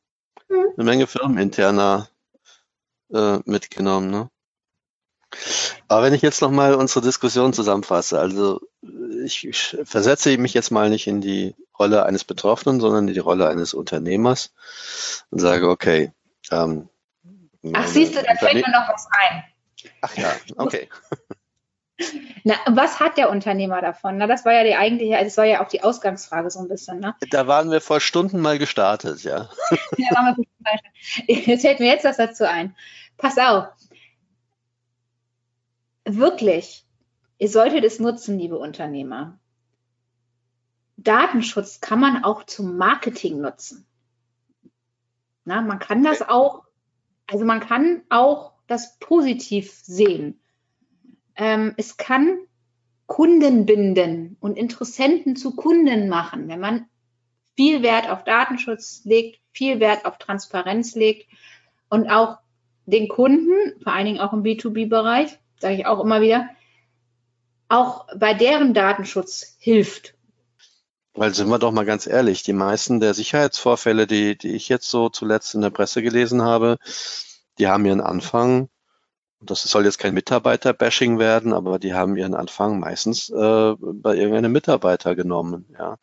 mhm. 0.49 0.65
eine 0.75 0.84
Menge 0.84 1.08
firmeninterner 1.08 2.08
äh, 3.13 3.39
mitgenommen, 3.45 4.10
ne? 4.10 4.29
Aber 5.88 6.04
wenn 6.04 6.13
ich 6.13 6.22
jetzt 6.22 6.41
nochmal 6.41 6.76
unsere 6.76 7.04
Diskussion 7.04 7.54
zusammenfasse, 7.54 8.19
also 8.19 8.62
ich, 9.24 9.76
versetze 9.84 10.38
mich 10.38 10.54
jetzt 10.54 10.72
mal 10.72 10.89
nicht 10.89 11.08
in 11.08 11.22
die 11.22 11.56
Rolle 11.78 12.06
eines 12.06 12.24
Betroffenen, 12.24 12.80
sondern 12.80 13.08
in 13.08 13.13
die 13.13 13.19
Rolle 13.19 13.48
eines 13.48 13.74
Unternehmers 13.74 14.54
und 15.30 15.39
sage, 15.39 15.69
okay. 15.69 16.12
Ähm, 16.52 16.89
Ach, 17.74 17.88
siehst 17.88 18.15
du, 18.15 18.22
da 18.22 18.36
fällt 18.36 18.56
mir 18.56 18.72
noch 18.72 18.89
was 18.89 19.08
ein. 19.12 19.43
Ach 20.02 20.15
ja, 20.17 20.34
okay. 20.58 20.89
Na, 22.43 22.56
was 22.67 23.00
hat 23.00 23.17
der 23.17 23.30
Unternehmer 23.30 23.82
davon? 23.82 24.17
Na, 24.17 24.28
das 24.28 24.43
war 24.46 24.54
ja 24.54 24.63
die 24.63 24.76
eigentliche, 24.76 25.15
also 25.15 25.26
das 25.26 25.38
war 25.38 25.46
ja 25.46 25.63
auch 25.63 25.69
die 25.69 25.84
Ausgangsfrage 25.84 26.50
so 26.50 26.60
ein 26.60 26.67
bisschen. 26.67 27.00
Ne? 27.00 27.15
Da 27.30 27.48
waren 27.48 27.72
wir 27.72 27.80
vor 27.82 28.02
Stunden 28.02 28.41
mal 28.41 28.60
gestartet, 28.60 29.24
ja. 29.24 29.50
ja 29.98 30.15
waren 30.15 30.26
wir 30.26 30.36
vor 30.36 30.46
Stunden 31.06 31.41
Jetzt 31.50 31.62
fällt 31.62 31.80
mir 31.80 31.88
jetzt 31.88 32.04
was 32.04 32.17
dazu 32.17 32.48
ein. 32.48 32.76
Pass 33.17 33.38
auf. 33.38 33.67
Wirklich, 36.06 36.86
ihr 37.38 37.50
solltet 37.50 37.84
es 37.84 38.00
nutzen, 38.00 38.38
liebe 38.38 38.58
Unternehmer. 38.58 39.39
Datenschutz 40.98 41.82
kann 41.82 42.00
man 42.00 42.24
auch 42.24 42.44
zum 42.44 42.78
Marketing 42.78 43.42
nutzen. 43.42 43.86
Na, 45.46 45.62
man 45.62 45.80
kann 45.80 46.04
das 46.04 46.22
auch, 46.22 46.63
also 47.28 47.46
man 47.46 47.60
kann 47.60 48.04
auch 48.10 48.54
das 48.68 48.98
positiv 49.00 49.72
sehen. 49.72 50.39
Ähm, 51.36 51.74
es 51.78 51.98
kann 51.98 52.38
Kunden 53.06 53.66
binden 53.66 54.38
und 54.39 54.58
Interessenten 54.58 55.36
zu 55.36 55.56
Kunden 55.56 56.08
machen, 56.08 56.48
wenn 56.48 56.60
man 56.60 56.86
viel 57.56 57.84
Wert 57.84 58.10
auf 58.10 58.24
Datenschutz 58.24 59.02
legt, 59.04 59.39
viel 59.52 59.80
Wert 59.80 60.06
auf 60.06 60.18
Transparenz 60.18 60.96
legt 60.96 61.28
und 61.89 62.10
auch 62.10 62.39
den 62.86 63.08
Kunden, 63.08 63.82
vor 63.82 63.94
allen 63.94 64.06
Dingen 64.06 64.20
auch 64.20 64.34
im 64.34 64.44
B2B-Bereich, 64.44 65.38
sage 65.63 65.76
ich 65.76 65.86
auch 65.86 65.99
immer 65.99 66.21
wieder, 66.21 66.49
auch 67.69 68.06
bei 68.15 68.34
deren 68.34 68.73
Datenschutz 68.73 69.56
hilft. 69.58 70.13
Weil 71.15 71.34
sind 71.34 71.49
wir 71.49 71.60
doch 71.60 71.71
mal 71.71 71.86
ganz 71.86 72.06
ehrlich, 72.06 72.43
die 72.43 72.54
meisten 72.54 72.99
der 72.99 73.13
Sicherheitsvorfälle, 73.13 74.08
die, 74.08 74.38
die 74.38 74.56
ich 74.56 74.69
jetzt 74.69 74.89
so 74.89 75.10
zuletzt 75.10 75.56
in 75.56 75.62
der 75.62 75.69
Presse 75.69 76.02
gelesen 76.02 76.41
habe, 76.41 76.78
die 77.58 77.67
haben 77.67 77.86
ihren 77.86 78.02
Anfang 78.02 78.69
das 79.45 79.63
soll 79.63 79.86
jetzt 79.86 79.99
kein 79.99 80.13
Mitarbeiter-Bashing 80.13 81.19
werden, 81.19 81.54
aber 81.54 81.80
die 81.80 81.93
haben 81.93 82.15
ihren 82.15 82.34
Anfang 82.34 82.80
meistens 82.80 83.30
äh, 83.30 83.76
bei 83.80 84.15
irgendeinem 84.15 84.52
Mitarbeiter 84.52 85.15
genommen, 85.15 85.65
ja, 85.78 85.97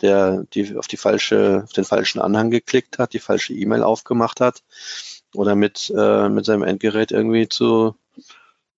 der 0.00 0.44
die 0.52 0.76
auf 0.76 0.86
die 0.86 0.96
falsche, 0.96 1.62
auf 1.64 1.72
den 1.72 1.84
falschen 1.84 2.20
Anhang 2.20 2.50
geklickt 2.50 2.98
hat, 2.98 3.12
die 3.12 3.18
falsche 3.18 3.54
E-Mail 3.54 3.82
aufgemacht 3.82 4.40
hat 4.40 4.62
oder 5.34 5.54
mit 5.56 5.92
äh, 5.96 6.28
mit 6.28 6.44
seinem 6.44 6.62
Endgerät 6.62 7.12
irgendwie 7.12 7.48
zu, 7.48 7.96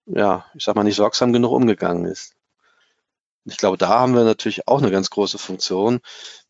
ja, 0.08 0.46
ich 0.54 0.64
sag 0.64 0.74
mal 0.76 0.84
nicht 0.84 0.96
sorgsam 0.96 1.32
genug 1.32 1.52
umgegangen 1.52 2.04
ist. 2.04 2.34
Ich 3.44 3.56
glaube, 3.56 3.78
da 3.78 3.88
haben 3.88 4.14
wir 4.14 4.24
natürlich 4.24 4.68
auch 4.68 4.78
eine 4.78 4.90
ganz 4.90 5.10
große 5.10 5.38
Funktion, 5.38 6.00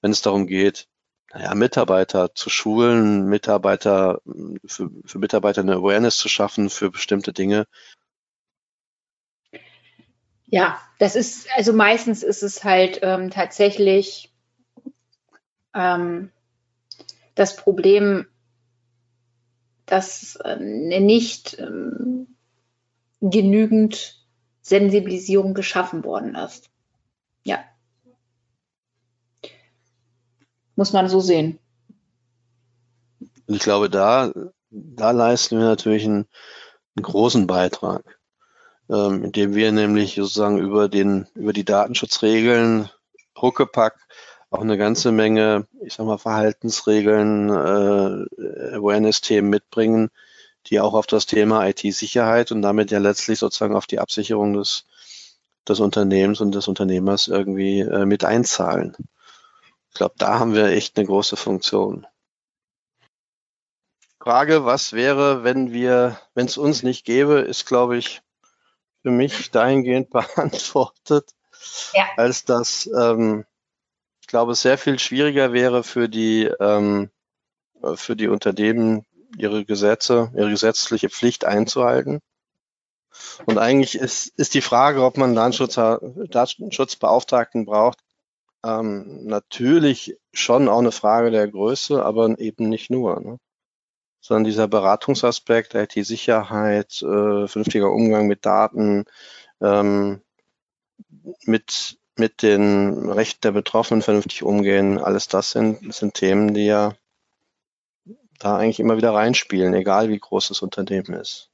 wenn 0.01 0.11
es 0.11 0.23
darum 0.23 0.47
geht, 0.47 0.89
naja, 1.33 1.55
Mitarbeiter 1.55 2.35
zu 2.35 2.51
schulen, 2.51 3.27
Mitarbeiter, 3.27 4.21
für, 4.67 4.91
für 5.05 5.19
Mitarbeiter 5.19 5.61
eine 5.61 5.77
Awareness 5.77 6.17
zu 6.17 6.29
schaffen 6.29 6.71
für 6.71 6.91
bestimmte 6.91 7.33
Dinge. 7.33 7.67
Ja, 10.47 10.81
das 10.99 11.15
ist, 11.15 11.47
also 11.55 11.75
meistens 11.75 12.23
ist 12.23 12.43
es 12.43 12.65
halt 12.65 13.01
ähm, 13.03 13.31
tatsächlich 13.31 14.33
ähm, 15.75 16.33
das 17.35 17.55
Problem, 17.55 18.27
dass 19.85 20.37
äh, 20.37 20.57
nicht 20.57 21.59
ähm, 21.59 22.18
genügend 23.21 24.25
Sensibilisierung 24.63 25.55
geschaffen 25.55 26.05
worden 26.05 26.35
ist. 26.35 26.71
Ja. 27.43 27.59
Muss 30.77 30.93
man 30.93 31.09
so 31.09 31.21
sehen. 31.21 31.59
Ich 33.47 33.61
glaube, 33.61 33.89
da, 33.89 34.33
da 34.71 35.11
leisten 35.11 35.59
wir 35.59 35.65
natürlich 35.65 36.05
einen, 36.05 36.27
einen 36.97 37.03
großen 37.03 37.47
Beitrag, 37.47 38.19
ähm, 38.91 39.25
indem 39.25 39.55
wir 39.55 39.73
nämlich 39.73 40.15
sozusagen 40.15 40.59
über 40.59 40.89
den, 40.89 41.27
über 41.35 41.53
die 41.53 41.65
Datenschutzregeln 41.65 42.91
Huckepack 43.41 43.97
auch 44.51 44.61
eine 44.61 44.79
ganze 44.79 45.13
Menge, 45.13 45.67
ich 45.83 45.95
sag 45.95 46.07
mal, 46.07 46.19
Verhaltensregeln, 46.19 47.49
äh, 47.51 48.77
Awareness-Themen 48.77 49.49
mitbringen, 49.49 50.11
die 50.67 50.81
auch 50.81 50.95
auf 50.95 51.07
das 51.07 51.27
Thema 51.27 51.67
IT-Sicherheit 51.67 52.53
und 52.53 52.63
damit 52.63 52.91
ja 52.91 52.99
letztlich 52.99 53.39
sozusagen 53.39 53.77
auf 53.77 53.87
die 53.87 54.01
Absicherung 54.01 54.55
des, 54.55 54.85
des 55.67 55.81
Unternehmens 55.81 56.41
und 56.41 56.55
des 56.55 56.69
Unternehmers 56.69 57.29
irgendwie 57.29 57.81
äh, 57.81 58.05
mit 58.05 58.25
einzahlen. 58.25 58.95
Ich 59.91 59.95
glaube, 59.95 60.15
da 60.19 60.39
haben 60.39 60.55
wir 60.55 60.67
echt 60.67 60.97
eine 60.97 61.07
große 61.07 61.37
Funktion. 61.37 62.07
Frage, 64.21 64.65
was 64.65 64.93
wäre, 64.93 65.45
wenn 65.45 65.73
wir, 65.73 66.21
wenn 66.35 66.47
es 66.47 66.59
uns 66.59 66.83
nicht 66.83 67.07
gäbe, 67.07 67.39
ist, 67.39 67.65
glaube 67.65 67.97
ich, 67.97 68.21
für 69.03 69.11
mich 69.11 69.51
dahingehend 69.51 70.11
beantwortet, 70.11 71.31
ja. 71.95 72.05
als 72.17 72.45
dass 72.45 72.87
ähm, 72.87 73.47
ich 74.21 74.27
glaube, 74.27 74.53
es 74.53 74.61
sehr 74.61 74.77
viel 74.77 74.99
schwieriger 74.99 75.55
wäre 75.55 75.83
für 75.83 76.09
die 76.09 76.45
ähm, 76.61 77.11
für 77.95 78.17
die 78.17 78.29
Unternehmen, 78.29 79.07
ihre 79.37 79.65
Gesetze, 79.65 80.31
ihre 80.35 80.51
gesetzliche 80.51 81.11
Pflicht 81.11 81.45
einzuhalten. 81.45 82.21
Und 83.47 83.59
eigentlich 83.59 83.97
ist, 83.97 84.29
ist 84.39 84.55
die 84.55 84.61
Frage, 84.61 85.03
ob 85.05 85.17
man 85.17 85.35
Datenschutz, 85.35 85.75
Datenschutzbeauftragten 85.75 87.65
braucht, 87.65 87.99
ähm, 88.65 89.27
natürlich 89.27 90.19
schon 90.33 90.69
auch 90.69 90.79
eine 90.79 90.93
Frage 90.93 91.31
der 91.31 91.49
Größe, 91.49 92.05
aber 92.05 92.39
eben 92.39 92.69
nicht 92.69 92.91
nur. 92.91 93.21
Ne? 93.21 93.39
Sondern 94.21 94.45
dieser 94.45 94.69
Beratungsaspekt, 94.69 95.75
IT-Sicherheit, 95.75 97.03
äh, 97.03 97.47
vernünftiger 97.49 97.91
Umgang 97.91 98.27
mit 98.27 98.45
Daten, 98.45 99.05
ähm, 99.61 100.23
mit, 101.45 101.99
mit 102.17 102.43
den 102.43 103.11
Rechten 103.11 103.41
der 103.43 103.53
Betroffenen 103.53 104.03
vernünftig 104.03 104.43
umgehen, 104.43 104.99
alles 104.99 105.29
das 105.29 105.53
sind, 105.53 105.95
sind 105.95 106.15
Themen, 106.15 106.55
die 106.55 106.67
ja 106.67 106.95
da 108.39 108.57
eigentlich 108.57 108.81
immer 108.81 108.97
wieder 108.97 109.13
reinspielen, 109.13 109.75
egal 109.75 110.09
wie 110.09 110.19
groß 110.19 110.49
das 110.49 110.63
Unternehmen 110.63 111.15
ist. 111.15 111.51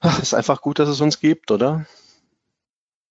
Ach, 0.00 0.20
ist 0.20 0.34
einfach 0.34 0.62
gut, 0.62 0.78
dass 0.78 0.88
es 0.88 1.00
uns 1.00 1.20
gibt, 1.20 1.50
oder? 1.50 1.86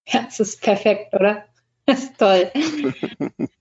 Ja, 0.08 0.26
es 0.28 0.40
ist 0.40 0.62
perfekt, 0.62 1.14
oder? 1.14 1.46
Das 1.86 2.04
ist 2.04 2.20
toll. 2.20 2.52